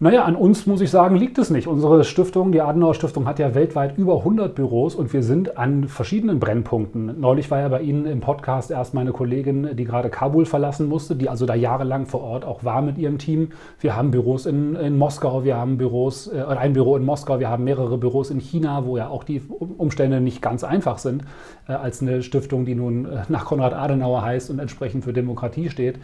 Naja, 0.00 0.22
an 0.22 0.36
uns 0.36 0.64
muss 0.64 0.80
ich 0.80 0.90
sagen, 0.90 1.16
liegt 1.16 1.38
es 1.38 1.50
nicht. 1.50 1.66
Unsere 1.66 2.04
Stiftung, 2.04 2.52
die 2.52 2.60
Adenauer 2.60 2.94
Stiftung, 2.94 3.26
hat 3.26 3.40
ja 3.40 3.56
weltweit 3.56 3.98
über 3.98 4.18
100 4.18 4.54
Büros 4.54 4.94
und 4.94 5.12
wir 5.12 5.24
sind 5.24 5.58
an 5.58 5.88
verschiedenen 5.88 6.38
Brennpunkten. 6.38 7.18
Neulich 7.18 7.50
war 7.50 7.58
ja 7.58 7.66
bei 7.66 7.80
Ihnen 7.80 8.06
im 8.06 8.20
Podcast 8.20 8.70
erst 8.70 8.94
meine 8.94 9.10
Kollegin, 9.10 9.74
die 9.74 9.84
gerade 9.84 10.08
Kabul 10.08 10.46
verlassen 10.46 10.86
musste, 10.86 11.16
die 11.16 11.28
also 11.28 11.46
da 11.46 11.56
jahrelang 11.56 12.06
vor 12.06 12.20
Ort 12.20 12.44
auch 12.44 12.62
war 12.62 12.80
mit 12.80 12.96
ihrem 12.96 13.18
Team. 13.18 13.48
Wir 13.80 13.96
haben 13.96 14.12
Büros 14.12 14.46
in, 14.46 14.76
in 14.76 14.96
Moskau, 14.96 15.42
wir 15.42 15.56
haben 15.56 15.78
Büros, 15.78 16.28
äh, 16.28 16.44
ein 16.44 16.74
Büro 16.74 16.94
in 16.94 17.04
Moskau, 17.04 17.40
wir 17.40 17.48
haben 17.48 17.64
mehrere 17.64 17.98
Büros 17.98 18.30
in 18.30 18.38
China, 18.38 18.86
wo 18.86 18.96
ja 18.96 19.08
auch 19.08 19.24
die 19.24 19.42
Umstände 19.48 20.20
nicht 20.20 20.40
ganz 20.40 20.62
einfach 20.62 20.98
sind, 20.98 21.24
äh, 21.66 21.72
als 21.72 22.02
eine 22.02 22.22
Stiftung, 22.22 22.66
die 22.66 22.76
nun 22.76 23.04
äh, 23.04 23.22
nach 23.28 23.46
Konrad 23.46 23.74
Adenauer 23.74 24.22
heißt 24.22 24.48
und 24.50 24.60
entsprechend 24.60 25.02
für 25.02 25.12
Demokratie 25.12 25.70
steht. 25.70 25.98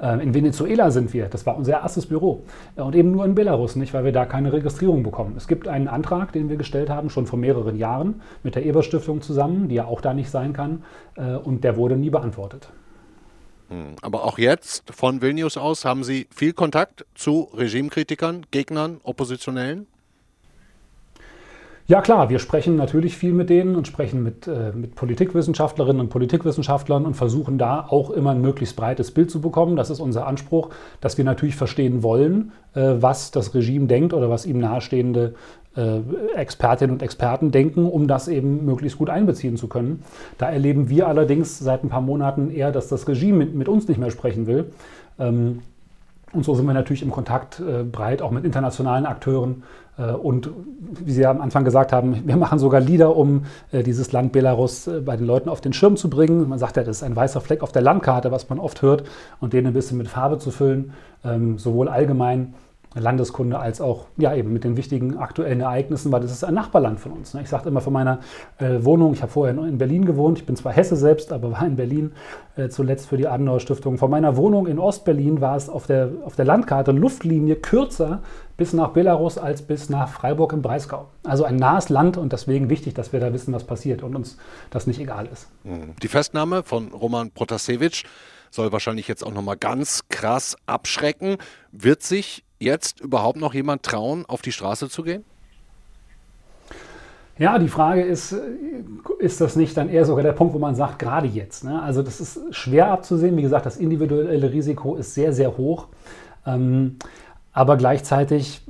Äh, 0.00 0.22
in 0.22 0.34
Venezuela 0.34 0.92
sind 0.92 1.12
wir, 1.12 1.26
das 1.26 1.46
war 1.46 1.56
unser 1.56 1.72
erstes 1.72 2.06
Büro. 2.06 2.44
Äh, 2.76 2.82
und 2.82 2.94
eben 2.94 3.10
nur 3.10 3.24
in 3.24 3.34
Belarus 3.40 3.74
nicht, 3.74 3.94
weil 3.94 4.04
wir 4.04 4.12
da 4.12 4.26
keine 4.26 4.52
Registrierung 4.52 5.02
bekommen. 5.02 5.34
Es 5.34 5.48
gibt 5.48 5.66
einen 5.66 5.88
Antrag, 5.88 6.30
den 6.32 6.50
wir 6.50 6.58
gestellt 6.58 6.90
haben, 6.90 7.08
schon 7.08 7.26
vor 7.26 7.38
mehreren 7.38 7.78
Jahren 7.78 8.20
mit 8.42 8.54
der 8.54 8.66
Eber 8.66 8.82
Stiftung 8.82 9.22
zusammen, 9.22 9.70
die 9.70 9.76
ja 9.76 9.86
auch 9.86 10.02
da 10.02 10.12
nicht 10.12 10.30
sein 10.30 10.52
kann, 10.52 10.84
äh, 11.16 11.36
und 11.36 11.64
der 11.64 11.78
wurde 11.78 11.96
nie 11.96 12.10
beantwortet. 12.10 12.68
Hm, 13.70 13.96
aber 14.02 14.24
auch 14.24 14.36
jetzt 14.38 14.92
von 14.92 15.22
Vilnius 15.22 15.56
aus 15.56 15.86
haben 15.86 16.04
Sie 16.04 16.26
viel 16.30 16.52
Kontakt 16.52 17.06
zu 17.14 17.48
Regimekritikern, 17.54 18.44
Gegnern, 18.50 19.00
Oppositionellen? 19.04 19.86
Ja 21.90 22.00
klar, 22.02 22.30
wir 22.30 22.38
sprechen 22.38 22.76
natürlich 22.76 23.16
viel 23.16 23.32
mit 23.32 23.50
denen 23.50 23.74
und 23.74 23.88
sprechen 23.88 24.22
mit, 24.22 24.46
äh, 24.46 24.70
mit 24.72 24.94
Politikwissenschaftlerinnen 24.94 25.98
und 25.98 26.08
Politikwissenschaftlern 26.08 27.04
und 27.04 27.14
versuchen 27.14 27.58
da 27.58 27.84
auch 27.88 28.10
immer 28.10 28.30
ein 28.30 28.40
möglichst 28.40 28.76
breites 28.76 29.10
Bild 29.10 29.28
zu 29.28 29.40
bekommen. 29.40 29.74
Das 29.74 29.90
ist 29.90 29.98
unser 29.98 30.24
Anspruch, 30.28 30.70
dass 31.00 31.18
wir 31.18 31.24
natürlich 31.24 31.56
verstehen 31.56 32.04
wollen, 32.04 32.52
äh, 32.74 32.92
was 33.00 33.32
das 33.32 33.56
Regime 33.56 33.88
denkt 33.88 34.14
oder 34.14 34.30
was 34.30 34.46
ihm 34.46 34.60
nahestehende 34.60 35.34
äh, 35.74 35.98
Expertinnen 36.36 36.94
und 36.94 37.02
Experten 37.02 37.50
denken, 37.50 37.86
um 37.86 38.06
das 38.06 38.28
eben 38.28 38.64
möglichst 38.64 38.96
gut 38.96 39.10
einbeziehen 39.10 39.56
zu 39.56 39.66
können. 39.66 40.04
Da 40.38 40.48
erleben 40.48 40.90
wir 40.90 41.08
allerdings 41.08 41.58
seit 41.58 41.82
ein 41.82 41.88
paar 41.88 42.02
Monaten 42.02 42.52
eher, 42.52 42.70
dass 42.70 42.86
das 42.86 43.08
Regime 43.08 43.38
mit, 43.38 43.56
mit 43.56 43.68
uns 43.68 43.88
nicht 43.88 43.98
mehr 43.98 44.12
sprechen 44.12 44.46
will. 44.46 44.70
Ähm, 45.18 45.62
und 46.32 46.44
so 46.44 46.54
sind 46.54 46.66
wir 46.66 46.74
natürlich 46.74 47.02
im 47.02 47.10
Kontakt 47.10 47.60
äh, 47.60 47.82
breit, 47.82 48.22
auch 48.22 48.30
mit 48.30 48.44
internationalen 48.44 49.06
Akteuren. 49.06 49.64
Äh, 49.98 50.12
und 50.12 50.50
wie 51.04 51.12
Sie 51.12 51.26
am 51.26 51.40
Anfang 51.40 51.64
gesagt 51.64 51.92
haben, 51.92 52.22
wir 52.26 52.36
machen 52.36 52.58
sogar 52.58 52.80
Lieder, 52.80 53.16
um 53.16 53.44
äh, 53.72 53.82
dieses 53.82 54.12
Land 54.12 54.32
Belarus 54.32 54.86
äh, 54.86 55.00
bei 55.00 55.16
den 55.16 55.26
Leuten 55.26 55.48
auf 55.48 55.60
den 55.60 55.72
Schirm 55.72 55.96
zu 55.96 56.08
bringen. 56.08 56.48
Man 56.48 56.58
sagt 56.58 56.76
ja, 56.76 56.84
das 56.84 56.98
ist 56.98 57.02
ein 57.02 57.16
weißer 57.16 57.40
Fleck 57.40 57.62
auf 57.62 57.72
der 57.72 57.82
Landkarte, 57.82 58.30
was 58.30 58.48
man 58.48 58.58
oft 58.58 58.82
hört, 58.82 59.04
und 59.40 59.52
den 59.52 59.66
ein 59.66 59.72
bisschen 59.72 59.98
mit 59.98 60.08
Farbe 60.08 60.38
zu 60.38 60.50
füllen, 60.50 60.92
ähm, 61.24 61.58
sowohl 61.58 61.88
allgemein 61.88 62.54
Landeskunde 62.94 63.58
als 63.58 63.80
auch 63.80 64.06
ja, 64.16 64.34
eben 64.34 64.52
mit 64.52 64.64
den 64.64 64.76
wichtigen 64.76 65.16
aktuellen 65.16 65.60
Ereignissen, 65.60 66.10
weil 66.10 66.20
das 66.20 66.32
ist 66.32 66.42
ein 66.42 66.54
Nachbarland 66.54 66.98
von 66.98 67.12
uns. 67.12 67.34
Ne? 67.34 67.42
Ich 67.42 67.48
sagte 67.48 67.68
immer 67.68 67.80
von 67.80 67.92
meiner 67.92 68.18
äh, 68.58 68.82
Wohnung, 68.84 69.12
ich 69.12 69.22
habe 69.22 69.30
vorher 69.30 69.56
in 69.56 69.78
Berlin 69.78 70.04
gewohnt, 70.04 70.38
ich 70.38 70.46
bin 70.46 70.56
zwar 70.56 70.72
Hesse 70.72 70.96
selbst, 70.96 71.32
aber 71.32 71.52
war 71.52 71.64
in 71.64 71.76
Berlin 71.76 72.12
äh, 72.56 72.68
zuletzt 72.68 73.08
für 73.08 73.16
die 73.16 73.28
Adenauer 73.28 73.60
Stiftung. 73.60 73.96
Von 73.96 74.10
meiner 74.10 74.36
Wohnung 74.36 74.66
in 74.66 74.80
Ostberlin 74.80 75.40
war 75.40 75.56
es 75.56 75.68
auf 75.68 75.86
der, 75.86 76.10
auf 76.24 76.34
der 76.34 76.44
Landkarte 76.44 76.90
Luftlinie 76.90 77.56
kürzer 77.56 78.22
bis 78.56 78.72
nach 78.72 78.90
Belarus 78.90 79.38
als 79.38 79.62
bis 79.62 79.88
nach 79.88 80.08
Freiburg 80.08 80.52
im 80.52 80.60
Breisgau. 80.60 81.08
Also 81.22 81.44
ein 81.44 81.56
nahes 81.56 81.90
Land 81.90 82.16
und 82.16 82.32
deswegen 82.32 82.70
wichtig, 82.70 82.94
dass 82.94 83.12
wir 83.12 83.20
da 83.20 83.32
wissen, 83.32 83.54
was 83.54 83.64
passiert 83.64 84.02
und 84.02 84.16
uns 84.16 84.36
das 84.70 84.88
nicht 84.88 85.00
egal 85.00 85.28
ist. 85.32 85.48
Mhm. 85.62 85.94
Die 86.02 86.08
Festnahme 86.08 86.64
von 86.64 86.88
Roman 86.88 87.30
Protasevich 87.30 88.04
soll 88.50 88.72
wahrscheinlich 88.72 89.06
jetzt 89.06 89.24
auch 89.24 89.32
nochmal 89.32 89.56
ganz 89.56 90.02
krass 90.08 90.56
abschrecken. 90.66 91.36
Wird 91.70 92.02
sich 92.02 92.44
jetzt 92.60 93.00
überhaupt 93.00 93.40
noch 93.40 93.54
jemand 93.54 93.82
trauen, 93.82 94.24
auf 94.28 94.42
die 94.42 94.52
Straße 94.52 94.88
zu 94.88 95.02
gehen? 95.02 95.24
Ja, 97.38 97.58
die 97.58 97.68
Frage 97.68 98.02
ist, 98.02 98.36
ist 99.18 99.40
das 99.40 99.56
nicht 99.56 99.74
dann 99.74 99.88
eher 99.88 100.04
sogar 100.04 100.22
der 100.22 100.32
Punkt, 100.32 100.52
wo 100.52 100.58
man 100.58 100.74
sagt, 100.74 100.98
gerade 100.98 101.26
jetzt? 101.26 101.64
Ne? 101.64 101.80
Also 101.82 102.02
das 102.02 102.20
ist 102.20 102.38
schwer 102.54 102.88
abzusehen. 102.88 103.34
Wie 103.38 103.42
gesagt, 103.42 103.64
das 103.64 103.78
individuelle 103.78 104.52
Risiko 104.52 104.94
ist 104.96 105.14
sehr, 105.14 105.32
sehr 105.32 105.56
hoch. 105.56 105.86
Ähm, 106.46 106.96
aber 107.52 107.78
gleichzeitig, 107.78 108.60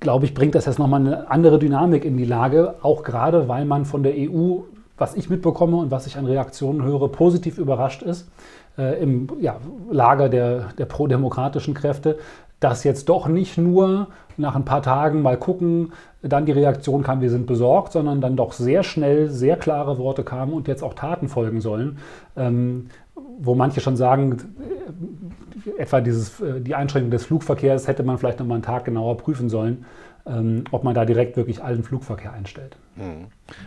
glaube 0.00 0.26
ich, 0.26 0.34
bringt 0.34 0.54
das 0.54 0.66
jetzt 0.66 0.78
nochmal 0.78 1.00
eine 1.00 1.30
andere 1.30 1.58
Dynamik 1.58 2.04
in 2.04 2.18
die 2.18 2.26
Lage, 2.26 2.74
auch 2.82 3.04
gerade 3.04 3.48
weil 3.48 3.64
man 3.64 3.86
von 3.86 4.02
der 4.02 4.12
EU, 4.14 4.58
was 4.98 5.14
ich 5.14 5.30
mitbekomme 5.30 5.78
und 5.78 5.90
was 5.90 6.06
ich 6.06 6.18
an 6.18 6.26
Reaktionen 6.26 6.82
höre, 6.82 7.08
positiv 7.08 7.56
überrascht 7.56 8.02
ist 8.02 8.28
äh, 8.76 9.02
im 9.02 9.28
ja, 9.40 9.56
Lager 9.90 10.28
der, 10.28 10.72
der 10.76 10.84
prodemokratischen 10.84 11.74
Kräfte, 11.74 12.18
dass 12.60 12.84
jetzt 12.84 13.08
doch 13.08 13.26
nicht 13.26 13.58
nur 13.58 14.08
nach 14.36 14.54
ein 14.54 14.64
paar 14.64 14.82
Tagen 14.82 15.22
mal 15.22 15.36
gucken, 15.36 15.92
dann 16.22 16.46
die 16.46 16.52
Reaktion 16.52 17.02
kam, 17.02 17.20
wir 17.20 17.30
sind 17.30 17.46
besorgt, 17.46 17.92
sondern 17.92 18.20
dann 18.20 18.36
doch 18.36 18.52
sehr 18.52 18.82
schnell 18.82 19.30
sehr 19.30 19.56
klare 19.56 19.98
Worte 19.98 20.22
kamen 20.22 20.52
und 20.52 20.68
jetzt 20.68 20.82
auch 20.82 20.94
Taten 20.94 21.28
folgen 21.28 21.60
sollen. 21.60 21.98
Ähm, 22.36 22.90
wo 23.42 23.54
manche 23.54 23.80
schon 23.80 23.96
sagen, 23.96 24.36
äh, 25.76 25.82
etwa 25.82 26.00
dieses, 26.00 26.40
äh, 26.40 26.60
die 26.60 26.74
Einschränkung 26.74 27.10
des 27.10 27.24
Flugverkehrs 27.24 27.88
hätte 27.88 28.02
man 28.02 28.18
vielleicht 28.18 28.38
noch 28.38 28.46
mal 28.46 28.54
einen 28.54 28.62
Tag 28.62 28.84
genauer 28.84 29.16
prüfen 29.16 29.48
sollen, 29.48 29.84
ähm, 30.26 30.64
ob 30.70 30.84
man 30.84 30.94
da 30.94 31.04
direkt 31.04 31.36
wirklich 31.36 31.62
allen 31.62 31.82
Flugverkehr 31.82 32.32
einstellt. 32.32 32.76
Mhm. 32.96 33.26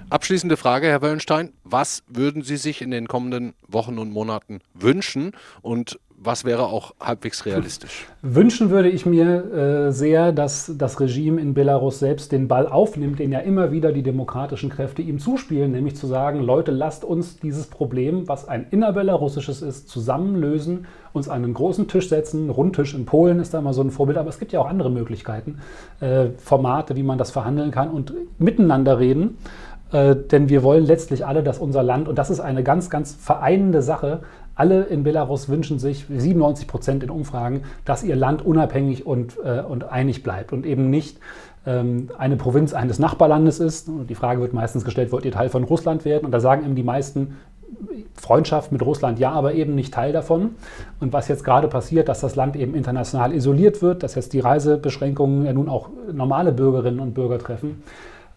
Abschließende 0.10 0.58
Frage, 0.58 0.88
Herr 0.88 1.02
Wöllenstein. 1.02 1.54
Was 1.64 2.04
würden 2.08 2.44
Sie 2.44 2.58
sich 2.58 2.82
in 2.82 2.92
den 2.92 3.08
kommenden 3.08 3.54
Wochen 3.68 3.98
und 3.98 4.12
Monaten 4.12 4.60
wünschen 4.74 5.32
und 5.62 6.00
was 6.26 6.46
wäre 6.46 6.68
auch 6.68 6.94
halbwegs 7.00 7.46
realistisch? 7.46 8.08
Wünschen 8.22 8.70
würde 8.70 8.90
ich 8.90 9.06
mir 9.06 9.54
äh, 9.54 9.92
sehr, 9.92 10.32
dass 10.32 10.72
das 10.78 11.00
Regime 11.00 11.42
in 11.42 11.54
Belarus 11.54 12.00
selbst 12.00 12.32
den 12.32 12.48
Ball 12.48 12.68
aufnimmt, 12.68 13.20
den 13.20 13.32
ja 13.32 13.40
immer 13.40 13.72
wieder 13.72 13.92
die 13.92 14.04
demokratischen 14.04 14.70
Kräfte 14.70 15.02
ihm 15.02 15.20
zuspielen, 15.20 15.72
nämlich 15.72 15.96
zu 15.96 16.08
sagen, 16.08 16.42
Leute, 16.42 16.72
lasst 16.72 17.04
uns 17.04 17.40
dieses 17.40 17.68
Problem, 17.68 18.28
was 18.28 18.48
ein 18.48 18.68
innerbelarussisches 18.72 19.62
ist, 19.62 19.90
zusammenlösen, 19.90 20.86
uns 21.12 21.30
an 21.30 21.44
einen 21.44 21.54
großen 21.54 21.88
Tisch 21.88 22.10
setzen. 22.10 22.50
Rundtisch 22.50 22.94
in 22.94 23.06
Polen 23.06 23.40
ist 23.40 23.54
da 23.54 23.62
mal 23.62 23.74
so 23.74 23.82
ein 23.82 23.92
Vorbild, 23.92 24.18
aber 24.18 24.30
es 24.30 24.40
gibt 24.40 24.52
ja 24.52 24.60
auch 24.60 24.70
andere 24.70 24.90
Möglichkeiten, 24.90 25.60
äh, 26.00 26.28
Formate, 26.38 26.96
wie 26.96 27.04
man 27.04 27.18
das 27.18 27.32
verhandeln 27.32 27.72
kann 27.72 27.90
und 27.90 28.14
miteinander 28.40 29.00
reden 29.00 29.38
äh, 29.94 30.16
denn 30.16 30.50
wir 30.50 30.64
wollen 30.64 30.86
letztlich 30.86 31.26
alle, 31.26 31.44
dass 31.44 31.60
unser 31.60 31.84
Land, 31.84 32.08
und 32.08 32.18
das 32.18 32.32
ist 32.32 32.40
eine 32.40 32.64
ganz, 32.64 32.90
ganz 32.90 33.14
vereinende 33.14 33.82
Sache, 33.82 34.22
alle 34.56 34.84
in 34.84 35.04
Belarus 35.04 35.50
wünschen 35.50 35.80
sich, 35.80 36.06
97 36.10 36.68
Prozent 36.68 37.04
in 37.04 37.10
Umfragen, 37.10 37.64
dass 37.86 38.04
ihr 38.04 38.16
Land 38.16 38.46
unabhängig 38.46 39.06
und, 39.06 39.38
äh, 39.44 39.62
und 39.62 39.86
einig 39.86 40.24
bleibt 40.24 40.54
und 40.54 40.66
eben 40.66 40.90
nicht 40.90 41.18
ähm, 41.66 42.10
eine 42.18 42.36
Provinz 42.36 42.74
eines 42.74 43.00
Nachbarlandes 43.00 43.60
ist. 43.60 43.90
Und 43.90 44.10
die 44.10 44.16
Frage 44.16 44.42
wird 44.42 44.54
meistens 44.54 44.86
gestellt, 44.86 45.12
wollt 45.12 45.26
ihr 45.26 45.32
Teil 45.32 45.50
von 45.50 45.64
Russland 45.64 46.06
werden? 46.06 46.26
Und 46.26 46.32
da 46.32 46.40
sagen 46.40 46.66
eben 46.66 46.76
die 46.76 46.84
meisten, 46.84 47.38
Freundschaft 48.16 48.72
mit 48.72 48.82
Russland 48.82 49.20
ja, 49.20 49.32
aber 49.32 49.54
eben 49.54 49.76
nicht 49.76 49.94
Teil 49.94 50.14
davon. 50.14 50.52
Und 51.00 51.14
was 51.14 51.28
jetzt 51.28 51.44
gerade 51.44 51.68
passiert, 51.68 52.08
dass 52.08 52.22
das 52.22 52.36
Land 52.36 52.56
eben 52.56 52.76
international 52.76 53.34
isoliert 53.34 53.82
wird, 53.82 54.04
dass 54.04 54.16
jetzt 54.16 54.34
die 54.34 54.40
Reisebeschränkungen 54.40 55.46
ja 55.46 55.54
nun 55.54 55.70
auch 55.70 55.90
normale 56.12 56.52
Bürgerinnen 56.52 57.00
und 57.00 57.14
Bürger 57.14 57.40
treffen, 57.40 57.84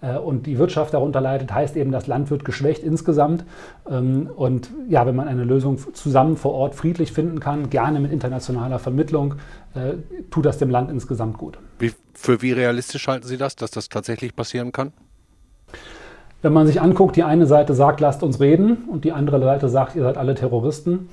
und 0.00 0.46
die 0.46 0.58
Wirtschaft 0.58 0.94
darunter 0.94 1.20
leidet, 1.20 1.52
heißt 1.52 1.76
eben, 1.76 1.90
das 1.90 2.06
Land 2.06 2.30
wird 2.30 2.44
geschwächt 2.44 2.82
insgesamt. 2.82 3.44
Ähm, 3.88 4.28
und 4.36 4.70
ja, 4.88 5.06
wenn 5.06 5.16
man 5.16 5.26
eine 5.26 5.44
Lösung 5.44 5.78
zusammen 5.94 6.36
vor 6.36 6.52
Ort 6.52 6.74
friedlich 6.74 7.12
finden 7.12 7.40
kann, 7.40 7.70
gerne 7.70 8.00
mit 8.00 8.12
internationaler 8.12 8.78
Vermittlung, 8.78 9.36
äh, 9.74 9.94
tut 10.30 10.44
das 10.44 10.58
dem 10.58 10.70
Land 10.70 10.90
insgesamt 10.90 11.38
gut. 11.38 11.58
Wie, 11.78 11.92
für 12.12 12.42
wie 12.42 12.52
realistisch 12.52 13.08
halten 13.08 13.26
Sie 13.26 13.36
das, 13.36 13.56
dass 13.56 13.70
das 13.70 13.88
tatsächlich 13.88 14.36
passieren 14.36 14.72
kann? 14.72 14.92
Wenn 16.42 16.52
man 16.52 16.66
sich 16.66 16.80
anguckt, 16.80 17.16
die 17.16 17.24
eine 17.24 17.46
Seite 17.46 17.74
sagt, 17.74 18.00
lasst 18.00 18.22
uns 18.22 18.38
reden 18.38 18.84
und 18.90 19.04
die 19.04 19.12
andere 19.12 19.40
Seite 19.40 19.68
sagt, 19.68 19.96
ihr 19.96 20.02
seid 20.02 20.18
alle 20.18 20.34
Terroristen 20.34 21.08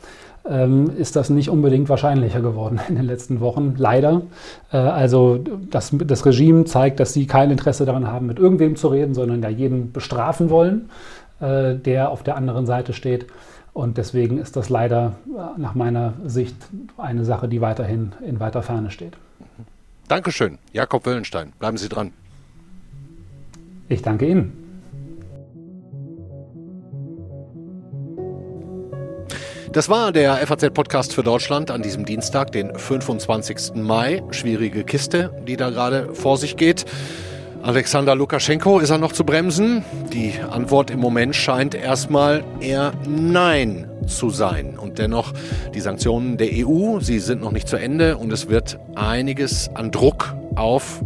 ist 0.97 1.15
das 1.15 1.29
nicht 1.29 1.49
unbedingt 1.49 1.87
wahrscheinlicher 1.87 2.41
geworden 2.41 2.79
in 2.89 2.95
den 2.95 3.05
letzten 3.05 3.39
Wochen, 3.39 3.75
leider. 3.77 4.23
Äh, 4.71 4.77
also 4.77 5.37
das, 5.69 5.91
das 5.93 6.25
Regime 6.25 6.65
zeigt, 6.65 6.99
dass 6.99 7.13
sie 7.13 7.27
kein 7.27 7.49
Interesse 7.51 7.85
daran 7.85 8.07
haben, 8.07 8.25
mit 8.25 8.39
irgendwem 8.39 8.75
zu 8.75 8.89
reden, 8.89 9.13
sondern 9.13 9.41
ja 9.41 9.49
jeden 9.49 9.91
bestrafen 9.91 10.49
wollen, 10.49 10.89
äh, 11.39 11.75
der 11.75 12.09
auf 12.09 12.23
der 12.23 12.35
anderen 12.35 12.65
Seite 12.65 12.93
steht. 12.93 13.27
Und 13.71 13.97
deswegen 13.97 14.37
ist 14.37 14.55
das 14.55 14.69
leider 14.69 15.13
äh, 15.27 15.59
nach 15.59 15.75
meiner 15.75 16.13
Sicht 16.25 16.55
eine 16.97 17.25
Sache, 17.25 17.47
die 17.47 17.61
weiterhin 17.61 18.11
in 18.25 18.39
weiter 18.39 18.61
Ferne 18.61 18.91
steht. 18.91 19.13
Dankeschön, 20.07 20.59
Jakob 20.73 21.05
Wöllenstein. 21.05 21.53
Bleiben 21.57 21.77
Sie 21.77 21.89
dran. 21.89 22.11
Ich 23.87 24.01
danke 24.01 24.27
Ihnen. 24.27 24.62
Das 29.73 29.89
war 29.89 30.11
der 30.11 30.35
FAZ-Podcast 30.45 31.15
für 31.15 31.23
Deutschland 31.23 31.71
an 31.71 31.81
diesem 31.81 32.05
Dienstag, 32.05 32.51
den 32.51 32.77
25. 32.77 33.73
Mai. 33.73 34.21
Schwierige 34.29 34.83
Kiste, 34.83 35.31
die 35.47 35.57
da 35.57 35.71
gerade 35.71 36.13
vor 36.13 36.37
sich 36.37 36.57
geht. 36.57 36.85
Alexander 37.63 38.15
Lukaschenko, 38.15 38.77
ist 38.77 38.91
er 38.91 38.99
noch 38.99 39.13
zu 39.13 39.23
bremsen? 39.23 39.83
Die 40.13 40.35
Antwort 40.47 40.91
im 40.91 40.99
Moment 40.99 41.35
scheint 41.35 41.73
erstmal 41.73 42.43
eher 42.59 42.91
Nein 43.07 43.89
zu 44.05 44.29
sein. 44.29 44.77
Und 44.77 44.99
dennoch, 44.99 45.33
die 45.73 45.79
Sanktionen 45.79 46.37
der 46.37 46.49
EU, 46.51 46.99
sie 46.99 47.17
sind 47.17 47.41
noch 47.41 47.51
nicht 47.51 47.67
zu 47.67 47.77
Ende 47.77 48.17
und 48.17 48.31
es 48.31 48.49
wird 48.49 48.77
einiges 48.93 49.71
an 49.73 49.89
Druck 49.89 50.35
auf 50.53 51.01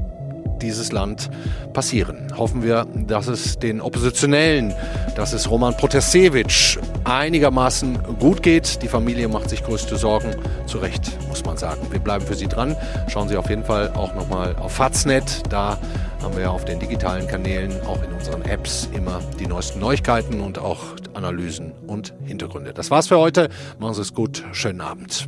dieses 0.61 0.91
Land 0.91 1.29
passieren. 1.73 2.27
Hoffen 2.37 2.63
wir, 2.63 2.85
dass 2.95 3.27
es 3.27 3.59
den 3.59 3.81
Oppositionellen, 3.81 4.73
dass 5.15 5.33
es 5.33 5.49
Roman 5.49 5.75
Protasevich 5.75 6.77
einigermaßen 7.03 8.17
gut 8.19 8.43
geht. 8.43 8.81
Die 8.81 8.87
Familie 8.87 9.27
macht 9.27 9.49
sich 9.49 9.63
größte 9.63 9.97
Sorgen. 9.97 10.35
Zu 10.65 10.79
Recht, 10.79 11.11
muss 11.27 11.43
man 11.45 11.57
sagen. 11.57 11.81
Wir 11.91 11.99
bleiben 11.99 12.25
für 12.25 12.35
Sie 12.35 12.47
dran. 12.47 12.75
Schauen 13.07 13.29
Sie 13.29 13.37
auf 13.37 13.49
jeden 13.49 13.63
Fall 13.63 13.89
auch 13.93 14.13
nochmal 14.15 14.55
auf 14.57 14.73
Faznet. 14.73 15.43
Da 15.49 15.77
haben 16.21 16.37
wir 16.37 16.51
auf 16.51 16.65
den 16.65 16.79
digitalen 16.79 17.27
Kanälen, 17.27 17.71
auch 17.85 18.03
in 18.03 18.11
unseren 18.13 18.41
Apps, 18.43 18.89
immer 18.93 19.21
die 19.39 19.47
neuesten 19.47 19.79
Neuigkeiten 19.79 20.41
und 20.41 20.59
auch 20.59 20.79
Analysen 21.13 21.71
und 21.87 22.13
Hintergründe. 22.25 22.73
Das 22.73 22.91
war's 22.91 23.07
für 23.07 23.17
heute. 23.17 23.49
Machen 23.79 23.93
Sie 23.95 24.01
es 24.01 24.13
gut. 24.13 24.43
Schönen 24.51 24.81
Abend. 24.81 25.27